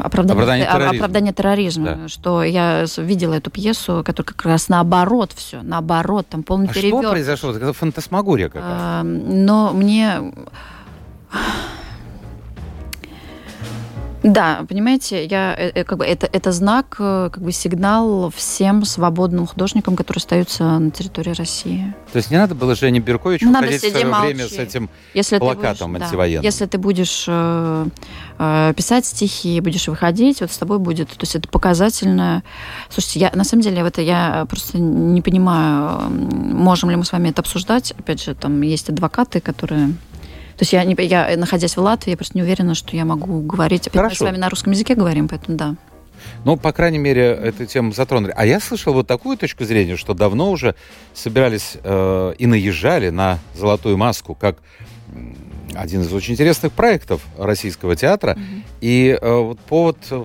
[0.03, 2.07] оправдание, оправдание терроризма, оправдание терроризма да.
[2.07, 7.01] что я видела эту пьесу, которая как раз наоборот все, наоборот, там полный а переверт.
[7.01, 7.51] что произошло?
[7.51, 8.67] Это фантасмагория какая-то.
[8.69, 10.33] А, но мне
[14.23, 18.85] да, понимаете, я, э, э, как бы, это, это знак, э, как бы сигнал всем
[18.85, 21.93] свободным художникам, которые остаются на территории России.
[22.13, 24.27] То есть не надо было Жене Берковичу надо в свое молчи.
[24.27, 26.41] время с этим если плакатом будешь, антивоенным?
[26.41, 27.87] Да, если ты будешь э,
[28.39, 32.43] э, писать стихи, будешь выходить, вот с тобой будет, то есть это показательно.
[32.89, 37.11] Слушайте, я на самом деле в это я просто не понимаю, можем ли мы с
[37.11, 37.91] вами это обсуждать.
[37.99, 39.95] Опять же, там есть адвокаты, которые
[40.57, 43.41] то есть я, не, я, находясь в Латвии, я просто не уверена, что я могу
[43.41, 43.89] говорить.
[43.91, 44.09] Хорошо.
[44.09, 45.75] Мы с вами на русском языке говорим, поэтому да.
[46.45, 48.33] Ну, по крайней мере, эту тему затронули.
[48.35, 50.75] А я слышал вот такую точку зрения, что давно уже
[51.13, 54.57] собирались э, и наезжали на золотую маску, как
[55.73, 58.33] один из очень интересных проектов российского театра.
[58.33, 58.63] Mm-hmm.
[58.81, 60.23] И э, вот повод, э,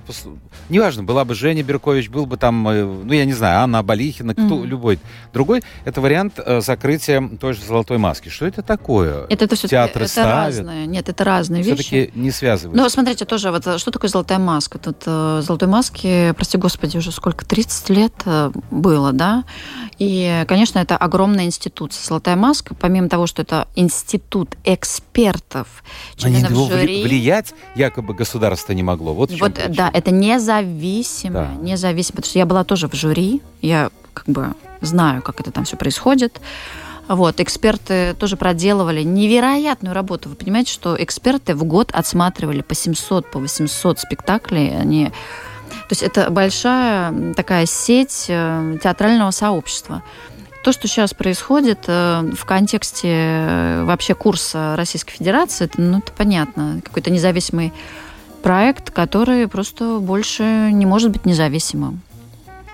[0.69, 4.35] неважно, была бы Женя Беркович, был бы там, э, ну, я не знаю, Анна Абалихина,
[4.35, 4.67] кто, mm-hmm.
[4.67, 4.99] любой
[5.33, 8.29] другой, это вариант э, закрытия той же «Золотой маски».
[8.29, 9.27] Что это такое?
[9.29, 10.59] Это, это все Театры это ставят.
[10.59, 10.87] разные.
[10.87, 11.83] Нет, это разные вещи.
[11.83, 12.83] Все-таки не связываются.
[12.83, 14.79] Ну, смотрите, тоже, вот что такое «Золотая маска»?
[14.79, 19.45] Тут э, «Золотой маски», прости господи, уже сколько, 30 лет э, было, да?
[19.99, 22.05] И, конечно, это огромная институция.
[22.05, 25.83] «Золотая маска», помимо того, что это институт экспертов,
[26.17, 27.03] членов Они жюри...
[27.03, 29.13] влиять якобы государство не могло.
[29.13, 31.49] Вот, вот да, это независимо, да.
[31.61, 32.17] независимо.
[32.17, 35.77] Потому что я была тоже в жюри, я как бы знаю, как это там все
[35.77, 36.41] происходит.
[37.09, 40.29] Вот, эксперты тоже проделывали невероятную работу.
[40.29, 44.79] Вы понимаете, что эксперты в год отсматривали по 700, по 800 спектаклей.
[44.79, 45.11] Они...
[45.69, 50.03] То есть это большая такая сеть э, театрального сообщества.
[50.65, 56.13] То, что сейчас происходит э, в контексте э, вообще курса Российской Федерации, это, ну, это
[56.13, 56.81] понятно.
[56.85, 57.73] Какой-то независимый
[58.43, 62.03] проект, который просто больше не может быть независимым.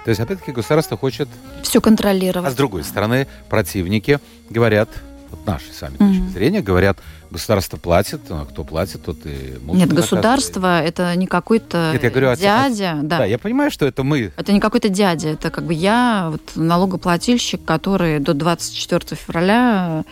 [0.04, 1.28] То есть, опять-таки, государство хочет...
[1.62, 2.48] Все контролировать.
[2.48, 4.18] А с другой стороны, противники
[4.50, 4.88] говорят,
[5.34, 6.08] вот наши сами mm-hmm.
[6.08, 6.98] точки зрения, говорят,
[7.30, 12.36] государство платит, а кто платит, тот и Нет, государство это не какой-то Нет, я говорю,
[12.36, 12.92] дядя.
[12.92, 13.08] От...
[13.08, 13.18] Да.
[13.18, 14.32] да, я понимаю, что это мы.
[14.36, 20.04] Это не какой-то дядя, это как бы я, вот, налогоплательщик, который до 24 февраля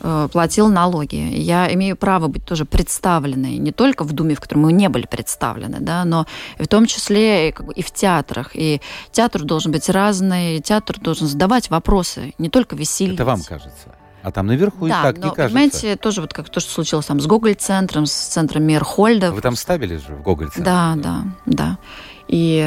[0.00, 1.16] Э, платил налоги.
[1.16, 5.06] Я имею право быть тоже представленной не только в Думе, в которой мы не были
[5.06, 6.26] представлены, да, но
[6.58, 8.50] в том числе и в театрах.
[8.54, 13.14] И театр должен быть разный, театр должен задавать вопросы, не только веселить.
[13.14, 13.88] Это вам кажется?
[14.22, 15.54] А там наверху да, и так но, не кажется.
[15.54, 19.32] понимаете, тоже вот как то, что случилось там с Гоголь-центром, с центром Мирхольда.
[19.32, 20.64] Вы там ставили же в Гоголь-центре?
[20.64, 21.78] Да, да, да.
[22.26, 22.62] И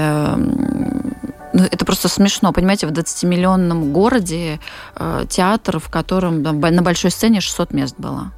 [1.53, 4.59] ну, это просто смешно, понимаете, в 20-миллионном городе
[4.95, 8.31] э, театр, в котором там, на большой сцене 600 мест было.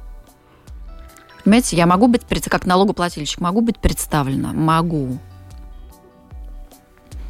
[1.44, 4.52] Понимаете, я могу быть, как налогоплательщик, могу быть представлена?
[4.52, 5.18] Могу.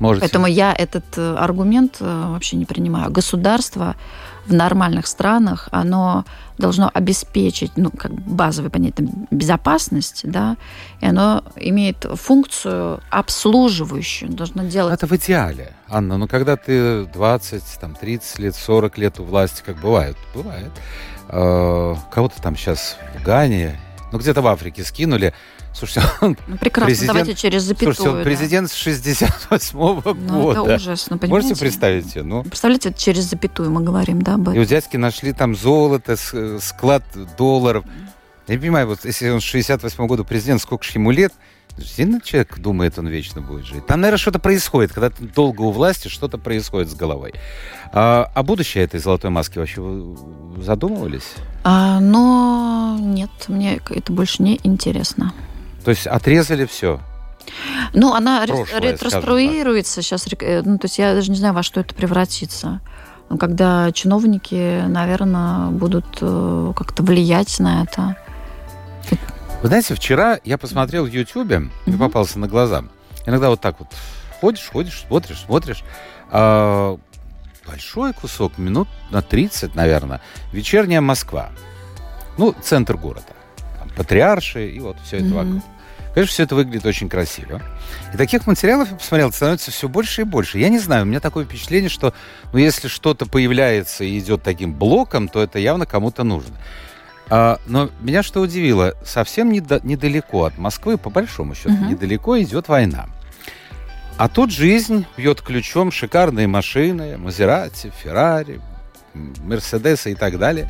[0.00, 0.22] Можете.
[0.22, 3.10] Поэтому я этот э, аргумент э, вообще не принимаю.
[3.10, 3.94] Государство
[4.46, 6.24] в нормальных странах, оно
[6.58, 10.56] должно обеспечить, ну, как базовый понятие, безопасность, да,
[11.00, 14.94] и оно имеет функцию обслуживающую, должно делать...
[14.94, 19.62] Это в идеале, Анна, но когда ты 20, там, 30 лет, 40 лет у власти,
[19.64, 20.70] как бывает, бывает,
[21.28, 23.80] э, кого-то там сейчас в Гане,
[24.12, 25.34] ну, где-то в Африке скинули,
[25.74, 27.94] Слушайте, он ну, прекрасно, президент, давайте через запятую.
[27.94, 28.24] Слушайте, он да.
[28.24, 30.60] президент с 68-го Ну, года.
[30.60, 31.46] это ужасно, понимаете?
[31.48, 32.22] Можете представить себе?
[32.22, 34.62] Ну, Представляете, это через запятую мы говорим, да, об и этом.
[34.62, 37.02] у дядьки нашли там золото, с- склад
[37.36, 37.84] долларов.
[38.46, 41.32] Я не понимаю, вот если он с 68 года президент, сколько же ему лет?
[41.76, 43.84] Действительно, человек думает, он вечно будет жить.
[43.86, 44.92] Там, наверное, что-то происходит.
[44.92, 47.34] Когда ты долго у власти, что-то происходит с головой.
[47.92, 49.82] А, а будущее этой золотой маски вообще
[50.58, 51.32] задумывались?
[51.64, 55.32] А, но нет, мне это больше не интересно.
[55.84, 57.00] То есть отрезали все.
[57.92, 60.26] Ну, она Прошлое, ретроструируется сейчас.
[60.40, 62.80] э, Ну, то есть я даже не знаю, во что это превратится.
[63.28, 68.16] Ну, Когда чиновники, наверное, будут э, как-то влиять на это.
[69.62, 71.98] Вы знаете, вчера я посмотрел в Ютьюбе, мне Мгм.
[71.98, 72.84] попался на глаза.
[73.26, 73.88] Иногда вот так вот
[74.40, 75.84] ходишь, ходишь, смотришь, смотришь.
[76.30, 76.98] А,
[77.66, 80.20] большой кусок, минут на 30, наверное.
[80.52, 81.50] Вечерняя Москва.
[82.36, 83.26] Ну, центр города.
[83.78, 85.34] Там патриарши и вот все это Мгм.
[85.36, 85.62] вокруг.
[86.14, 87.60] Конечно, все это выглядит очень красиво.
[88.12, 90.58] И таких материалов, я посмотрел, становится все больше и больше.
[90.58, 92.14] Я не знаю, у меня такое впечатление, что
[92.52, 96.54] ну, если что-то появляется и идет таким блоком, то это явно кому-то нужно.
[97.30, 101.90] А, но меня что удивило, совсем недо- недалеко от Москвы, по большому счету, Мгм.
[101.90, 103.06] недалеко идет война.
[104.16, 108.60] А тут жизнь бьет ключом шикарные машины, Мазерати, Феррари,
[109.14, 110.68] Мерседесы и так далее.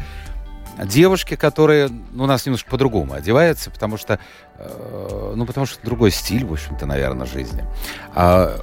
[0.82, 4.18] Девушки, которые ну, у нас немножко по-другому одеваются, потому что,
[4.58, 7.64] э, ну, потому что другой стиль, в общем-то, наверное, жизни.
[8.14, 8.58] А,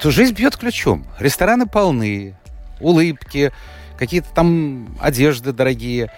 [0.00, 1.06] то жизнь бьет ключом.
[1.18, 2.36] Рестораны полны,
[2.80, 3.52] улыбки,
[3.98, 6.12] какие-то там одежды дорогие.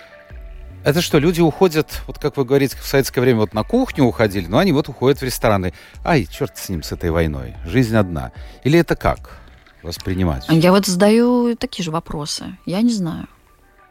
[0.85, 4.47] Это что, люди уходят, вот как вы говорите, в советское время вот на кухню уходили,
[4.47, 5.73] но они вот уходят в рестораны.
[6.05, 7.57] Ай, черт с ним, с этой войной.
[7.67, 8.33] Жизнь одна.
[8.65, 9.39] Или это как
[9.83, 10.47] воспринимать?
[10.49, 12.57] Я вот задаю такие же вопросы.
[12.65, 13.29] Я не знаю.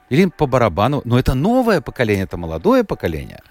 [0.09, 1.01] Или им по барабану.
[1.05, 3.41] Но это новое поколение, это молодое поколение.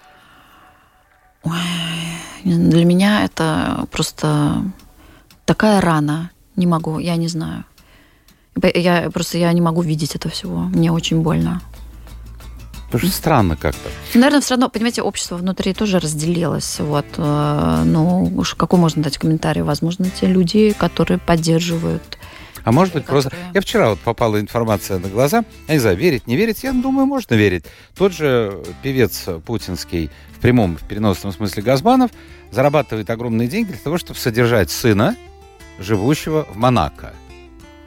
[2.43, 4.63] Для меня это просто
[5.45, 6.31] такая рана.
[6.55, 7.65] Не могу, я не знаю.
[8.73, 10.61] Я просто я не могу видеть это всего.
[10.61, 11.61] Мне очень больно.
[12.87, 13.89] Потому что странно как-то.
[14.13, 16.79] Наверное, все равно, понимаете, общество внутри тоже разделилось.
[16.79, 19.61] Вот, э, ну, уж какой можно дать комментарий?
[19.61, 22.17] Возможно, те люди, которые поддерживают.
[22.67, 23.31] А может быть, просто...
[23.53, 25.45] Я вчера вот попала информация на глаза.
[25.69, 26.65] Я не знаю, верить, не верить.
[26.65, 27.63] Я думаю, можно верить.
[27.95, 32.11] Тот же певец путинский в прямом, в переносном смысле Газманов
[32.51, 35.15] зарабатывает огромные деньги для того, чтобы содержать сына,
[35.79, 37.13] живущего в Монако.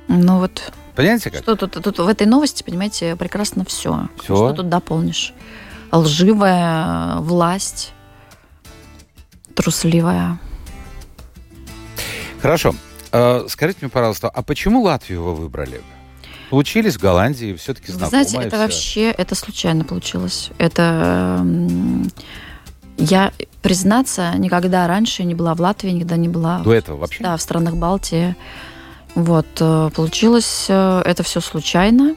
[0.08, 1.42] Ну вот, Понимаете как?
[1.42, 4.08] что тут, тут в этой новости, понимаете, прекрасно все.
[4.22, 4.34] Всё?
[4.34, 5.34] Что тут дополнишь?
[5.92, 7.92] Лживая власть,
[9.54, 10.38] трусливая.
[12.40, 12.74] Хорошо.
[13.12, 15.80] Э, скажите мне, пожалуйста, а почему Латвию вы выбрали?
[16.50, 18.24] Получились в Голландии, все-таки Вы знакомая.
[18.24, 18.62] знаете, это всё.
[18.64, 20.50] вообще, это случайно получилось.
[20.58, 21.44] Это
[22.96, 27.22] я, признаться, никогда раньше не была в Латвии, никогда не была До этого вообще?
[27.22, 28.34] да, в странах Балтии.
[29.14, 32.14] Вот, э, получилось э, это все случайно.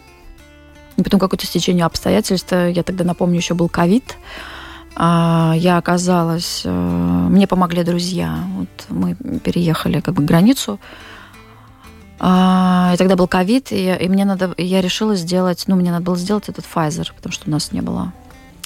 [0.98, 2.52] И потом какое-то стечение обстоятельств.
[2.54, 4.04] э, Я тогда напомню, еще был ковид.
[4.14, 4.16] А,
[4.96, 6.62] Я оказалась...
[6.66, 6.70] э,
[7.30, 8.44] Мне помогли друзья.
[8.56, 10.80] Вот мы переехали как бы границу.
[12.20, 15.92] А, И тогда был ковид, и, и мне надо, и я решила сделать, ну, мне
[15.92, 18.14] надо было сделать этот Pfizer, потому что у нас не было.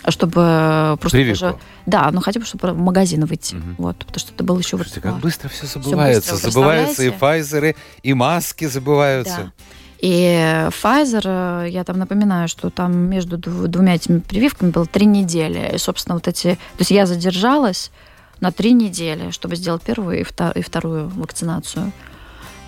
[0.07, 1.45] Чтобы просто Прививку.
[1.45, 1.57] даже...
[1.85, 3.55] Да, ну хотя бы, чтобы в магазин выйти.
[3.55, 3.75] Мгм.
[3.79, 4.77] Вот, потому что это был еще...
[4.77, 6.31] Слушайте, вот, как а, быстро все забывается.
[6.33, 7.09] быстро, вы забываются и?
[7.09, 9.37] Файзеры, и маски забываются.
[9.37, 9.51] Да.
[9.99, 15.05] И Pfizer, э, я там напоминаю, что там между дв- двумя этими прививками было три
[15.05, 15.71] недели.
[15.73, 16.55] И, собственно, вот эти...
[16.55, 17.91] То есть я задержалась
[18.39, 21.91] на три недели, чтобы сделать первую и вторую вакцинацию.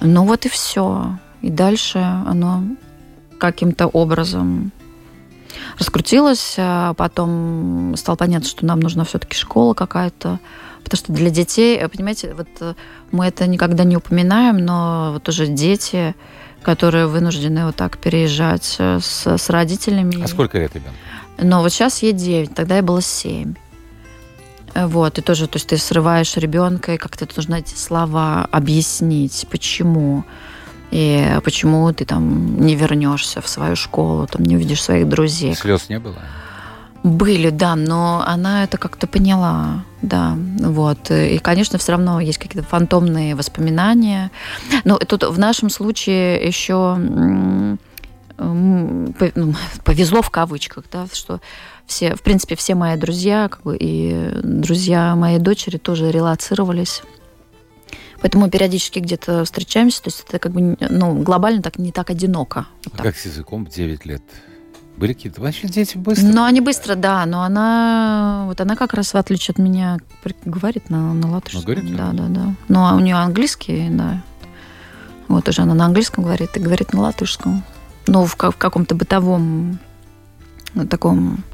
[0.01, 1.19] Ну вот и все.
[1.41, 2.63] И дальше оно
[3.37, 4.71] каким-то образом
[5.77, 10.39] раскрутилось, а потом стало понятно, что нам нужна все-таки школа какая-то,
[10.83, 12.73] потому что для детей, э, понимаете, вот э,
[13.11, 16.15] мы это никогда не упоминаем, но вот уже дети,
[16.63, 20.23] которые вынуждены вот так переезжать э, с, с родителями.
[20.23, 20.95] А сколько лет ребенку?
[21.37, 23.53] Но вот сейчас ей 9, тогда ей было 7.
[24.73, 29.47] Э, Вот, и тоже, то есть ты срываешь ребенка, и как-то нужно эти слова объяснить,
[29.49, 30.25] почему.
[30.91, 35.53] И почему ты там не вернешься в свою школу, там не увидишь своих друзей.
[35.55, 36.15] Слез не было?
[37.03, 39.83] Были, да, но она это как-то поняла.
[40.01, 41.11] Да, вот.
[41.11, 44.31] И, конечно, все равно есть какие-то фантомные воспоминания.
[44.85, 46.97] Но тут в нашем случае еще
[48.37, 49.07] ну,
[49.83, 51.41] повезло в кавычках, да, что
[51.85, 57.01] все, в принципе, все мои друзья, как бы, и друзья моей дочери тоже релацировались.
[58.21, 62.09] Поэтому мы периодически где-то встречаемся, то есть это как бы, ну, глобально так не так
[62.09, 62.67] одиноко.
[62.85, 63.05] Вот а так.
[63.07, 64.21] как с языком 9 лет?
[64.99, 65.39] Были какие-то...
[65.39, 66.27] Вообще дети быстро.
[66.27, 69.97] Ну, они быстро, да, но она, вот она как раз, в отличие от меня,
[70.43, 71.61] говорит на, на латышском.
[71.61, 72.27] Ну, говорит, да, да?
[72.27, 72.53] да.
[72.67, 74.21] Ну, а у нее английский, да.
[75.29, 77.63] Вот уже она на английском говорит и говорит на латышском.
[78.07, 79.79] Ну, в, в каком-то бытовом
[80.89, 81.45] таком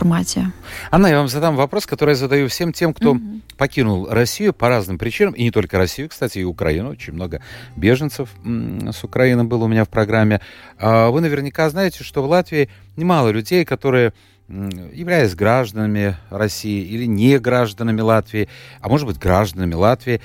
[0.00, 0.52] формате.
[0.90, 3.42] Анна, я вам задам вопрос, который я задаю всем тем, кто Мгм.
[3.56, 6.90] покинул Россию по разным причинам, и не только Россию, кстати, и Украину.
[6.90, 7.40] Очень много
[7.76, 10.40] беженцев с Украины было у меня в программе.
[10.78, 14.12] А Вы наверняка знаете, что в Латвии немало людей, которые
[14.48, 18.48] являясь гражданами России или не гражданами Латвии,
[18.80, 20.20] а может быть гражданами Латвии,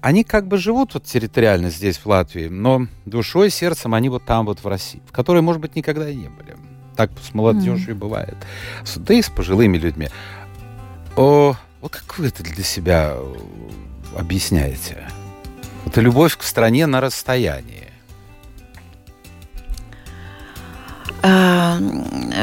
[0.00, 4.46] они как бы живут вот территориально здесь, в Латвии, но душой, сердцем они вот там
[4.46, 6.56] вот в России, в которой, может быть, никогда и не были.
[7.00, 8.36] Так с молодежью бывает.
[8.84, 10.10] С- Да и с пожилыми людьми.
[11.16, 13.34] О, вот как вы это для себя э,
[14.18, 15.08] объясняете?
[15.86, 17.88] Это любовь к стране на расстоянии.
[21.22, 21.78] А,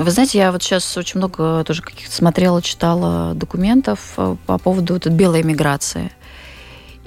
[0.02, 4.94] Вы знаете, я вот сейчас очень много тоже каких-то смотрела, читала документов э, по поводу
[4.94, 6.10] вот белой миграции.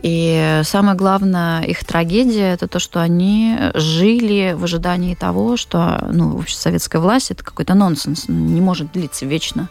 [0.02, 6.42] И самое главное, их трагедия, это то, что они жили в ожидании того, что ну,
[6.48, 9.68] советская власть это какой-то нонсенс, не может длиться вечно.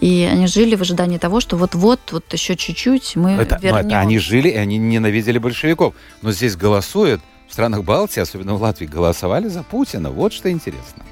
[0.00, 3.86] И они жили в ожидании того, что вот-вот, вот еще чуть-чуть мы Это, ну, вернем.
[3.86, 5.94] это они жили, и они ненавидели большевиков.
[6.20, 10.10] Но здесь голосуют, в странах Балтии, особенно в Латвии, голосовали за Путина.
[10.10, 11.04] Вот что интересно.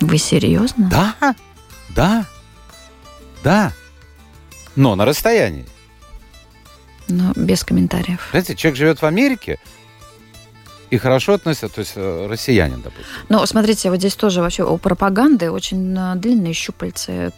[0.00, 0.88] Вы серьезно?
[0.88, 1.34] Да,
[1.96, 2.26] да,
[3.42, 3.72] да.
[4.76, 5.66] Но на расстоянии.
[7.08, 8.28] Ну, без комментариев.
[8.30, 9.58] Знаете, человек живет в Америке
[10.90, 13.06] и хорошо относится, то есть э, россиянин, допустим.
[13.28, 17.32] Ну, смотрите, вот здесь тоже вообще у пропаганды очень э, длинные щупальцы.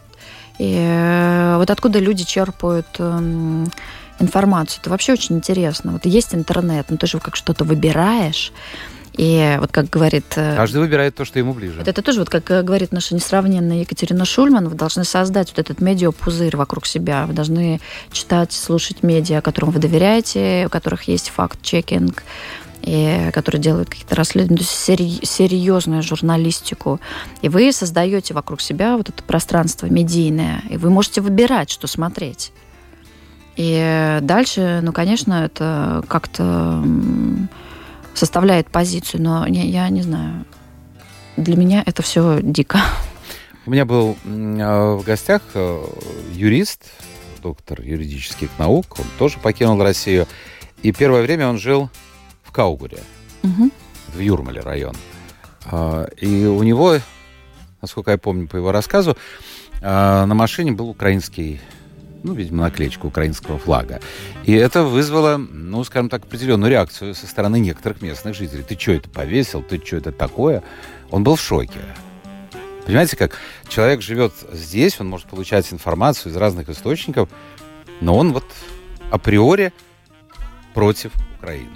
[0.58, 3.70] И э, вот откуда люди черпают эм,
[4.18, 5.92] информацию, это вообще очень интересно.
[5.92, 8.52] Вот есть интернет, но ты же как что-то выбираешь.
[9.16, 10.26] И вот как говорит...
[10.36, 11.78] э, Каждый выбирает то, что ему ближе.
[11.78, 15.58] вот это тоже, вот как э, говорит наша несравненная Екатерина Шульман, вы должны создать вот
[15.58, 17.24] этот медиапузырь вокруг себя.
[17.26, 17.80] Вы должны
[18.12, 22.22] читать, слушать медиа, которым вы доверяете, у которых есть факт-чекинг,
[22.82, 27.00] и которые делают какие-то расследования, то есть сери- серьезную журналистику.
[27.40, 32.52] И вы создаете вокруг себя вот это пространство медийное, и вы можете выбирать, что смотреть.
[33.56, 36.84] И дальше, ну, конечно, это как-то
[38.16, 40.44] составляет позицию, но я, я не знаю.
[41.36, 42.80] Для меня это все дико.
[43.66, 45.84] У меня был э, в гостях э,
[46.32, 46.82] юрист,
[47.42, 48.98] доктор юридических наук.
[48.98, 50.26] Он тоже покинул Россию.
[50.82, 51.90] И первое время он жил
[52.42, 52.98] в Каугуре,
[53.42, 53.70] Мгм.
[54.14, 54.94] в Юрмале район.
[55.70, 56.96] А, И у него,
[57.82, 59.16] насколько я помню по его рассказу,
[59.82, 61.60] а, на машине был украинский,
[62.26, 64.00] ну, видимо, наклеечка украинского флага.
[64.44, 68.64] И это вызвало, ну, скажем так, определенную реакцию со стороны некоторых местных жителей.
[68.64, 69.62] Ты что это повесил?
[69.62, 70.62] Ты что это такое?
[71.10, 71.78] Он был в шоке.
[72.84, 77.28] Понимаете, как человек живет здесь, он может получать информацию из разных источников,
[78.00, 78.44] но он вот
[79.10, 79.72] априори
[80.74, 81.70] против Украины.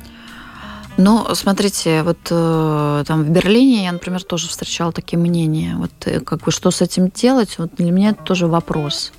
[0.96, 5.76] Ну, смотрите, вот э, там в Берлине я, например, тоже встречала такие мнения.
[5.76, 9.12] Вот э, как бы что с этим делать, вот для меня это тоже вопрос.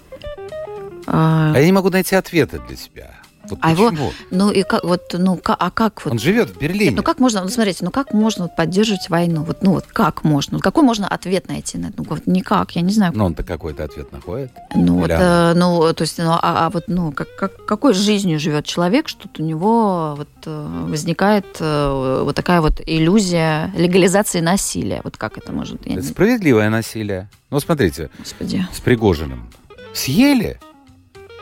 [1.08, 3.12] А, А я не могу найти ответа для себя.
[3.49, 4.12] Вот А его- почему?
[4.30, 6.12] ну и как вот, ну ка- а как вот?
[6.12, 6.89] Он живет в Берлине.
[6.89, 9.41] Нет, ну как можно, ну смотрите, ну как можно поддерживать войну?
[9.43, 10.60] Вот, ну вот как можно?
[10.60, 11.95] Какой можно ответ найти на это?
[11.97, 13.14] Ну вот никак, я не знаю.
[13.16, 14.52] Но он-то какой-то ответ находит.
[14.76, 18.39] Ну, вот, э, ну, то есть, ну, а, а вот, ну, как, как, какой жизнью
[18.39, 25.02] живет человек, что у него вот э, возникает э, вот такая вот иллюзия легализации насилия.
[25.04, 25.82] Вот как это может?
[25.82, 27.28] Это не- справедливое насилие.
[27.49, 28.68] Ну, смотрите, Господи.
[28.72, 29.49] с Пригожиным.
[29.95, 30.60] Съели.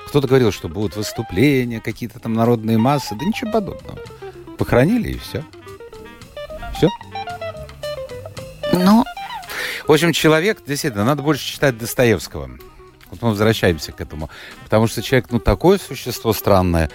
[0.10, 3.16] Кто-то говорил, что будут выступления, какие-то там народные массы.
[3.16, 3.99] Да ничего подобного.
[4.57, 5.45] Похоронили и все.
[6.76, 6.89] Все.
[8.74, 9.05] Ну,
[9.88, 12.49] В общем, человек, действительно, надо больше читать Достоевского.
[13.12, 14.32] Вот мы возвращаемся к этому.
[14.64, 16.89] Потому что человек, ну, такое существо странное,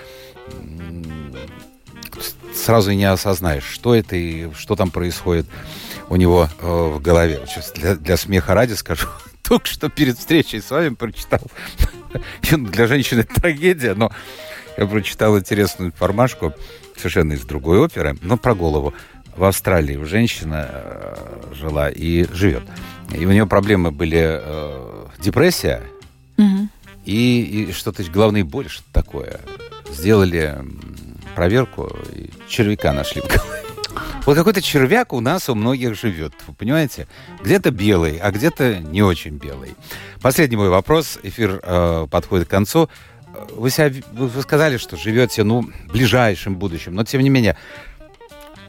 [2.52, 5.46] сразу и не осознаешь, что это и что там происходит
[6.08, 7.40] у него э, в голове.
[7.46, 9.06] Сейчас для, для смеха ради скажу.
[9.44, 11.40] Только что перед встречей с вами прочитал.
[12.50, 14.10] Для женщины это трагедия, но
[14.76, 16.54] я прочитал интересную информашку
[16.96, 18.94] совершенно из другой оперы, но про голову.
[19.36, 22.62] В Австралии женщина э, жила и живет.
[23.12, 25.82] И у нее проблемы были э, депрессия
[26.36, 26.70] мгм.
[27.04, 29.40] и, и что-то головные боли, что такое.
[29.90, 30.56] Сделали
[31.34, 33.53] проверку, и червяка нашли в голове.
[34.26, 37.06] Вот какой-то червяк у нас у многих живет, вы понимаете?
[37.42, 39.74] Где-то белый, а где-то не очень белый.
[40.22, 42.88] Последний мой вопрос, эфир э, подходит к концу.
[43.50, 47.58] Вы, себя, вы сказали, что живете, ну, в ближайшем будущем, но тем не менее,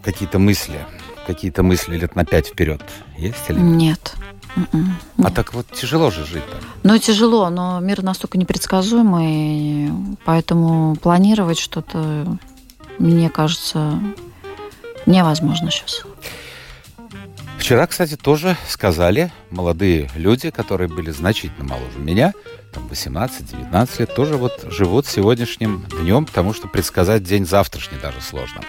[0.03, 0.86] какие-то мысли,
[1.26, 2.82] какие-то мысли лет на пять вперед
[3.18, 3.78] есть или нет?
[3.78, 4.16] Нет.
[4.74, 4.97] М-м.
[5.24, 6.58] А так вот тяжело же жить-то.
[6.84, 9.91] Ну, тяжело, но мир настолько непредсказуемый,
[10.26, 12.38] поэтому планировать что-то,
[12.99, 14.01] мне кажется,
[15.06, 16.03] невозможно сейчас.
[17.58, 22.34] Вчера, кстати, тоже сказали молодые люди, которые были значительно моложе меня,
[22.74, 28.62] там 18-19 лет, тоже вот живут сегодняшним днем, потому что предсказать день завтрашний даже сложно.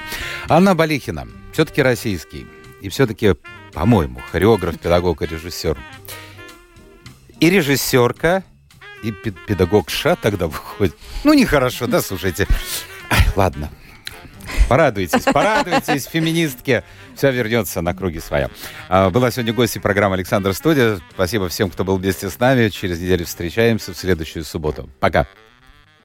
[0.48, 2.46] Анна Балихина, все-таки российский,
[2.80, 3.34] и все-таки,
[3.72, 5.76] по-моему, хореограф, педагог и режиссер.
[7.40, 8.44] И режиссерка,
[9.02, 10.96] и педагогша тогда выходит.
[11.24, 12.46] Ну, нехорошо, да, слушайте.
[13.10, 13.70] Ай, ладно,
[14.68, 16.82] Порадуйтесь, порадуйтесь, феминистки.
[17.14, 18.50] Все вернется на круги своя.
[18.88, 20.98] А, была сегодня гостья программы Александр Студия.
[21.10, 22.68] Спасибо всем, кто был вместе с нами.
[22.68, 24.90] Через неделю встречаемся в следующую субботу.
[24.98, 25.26] Пока.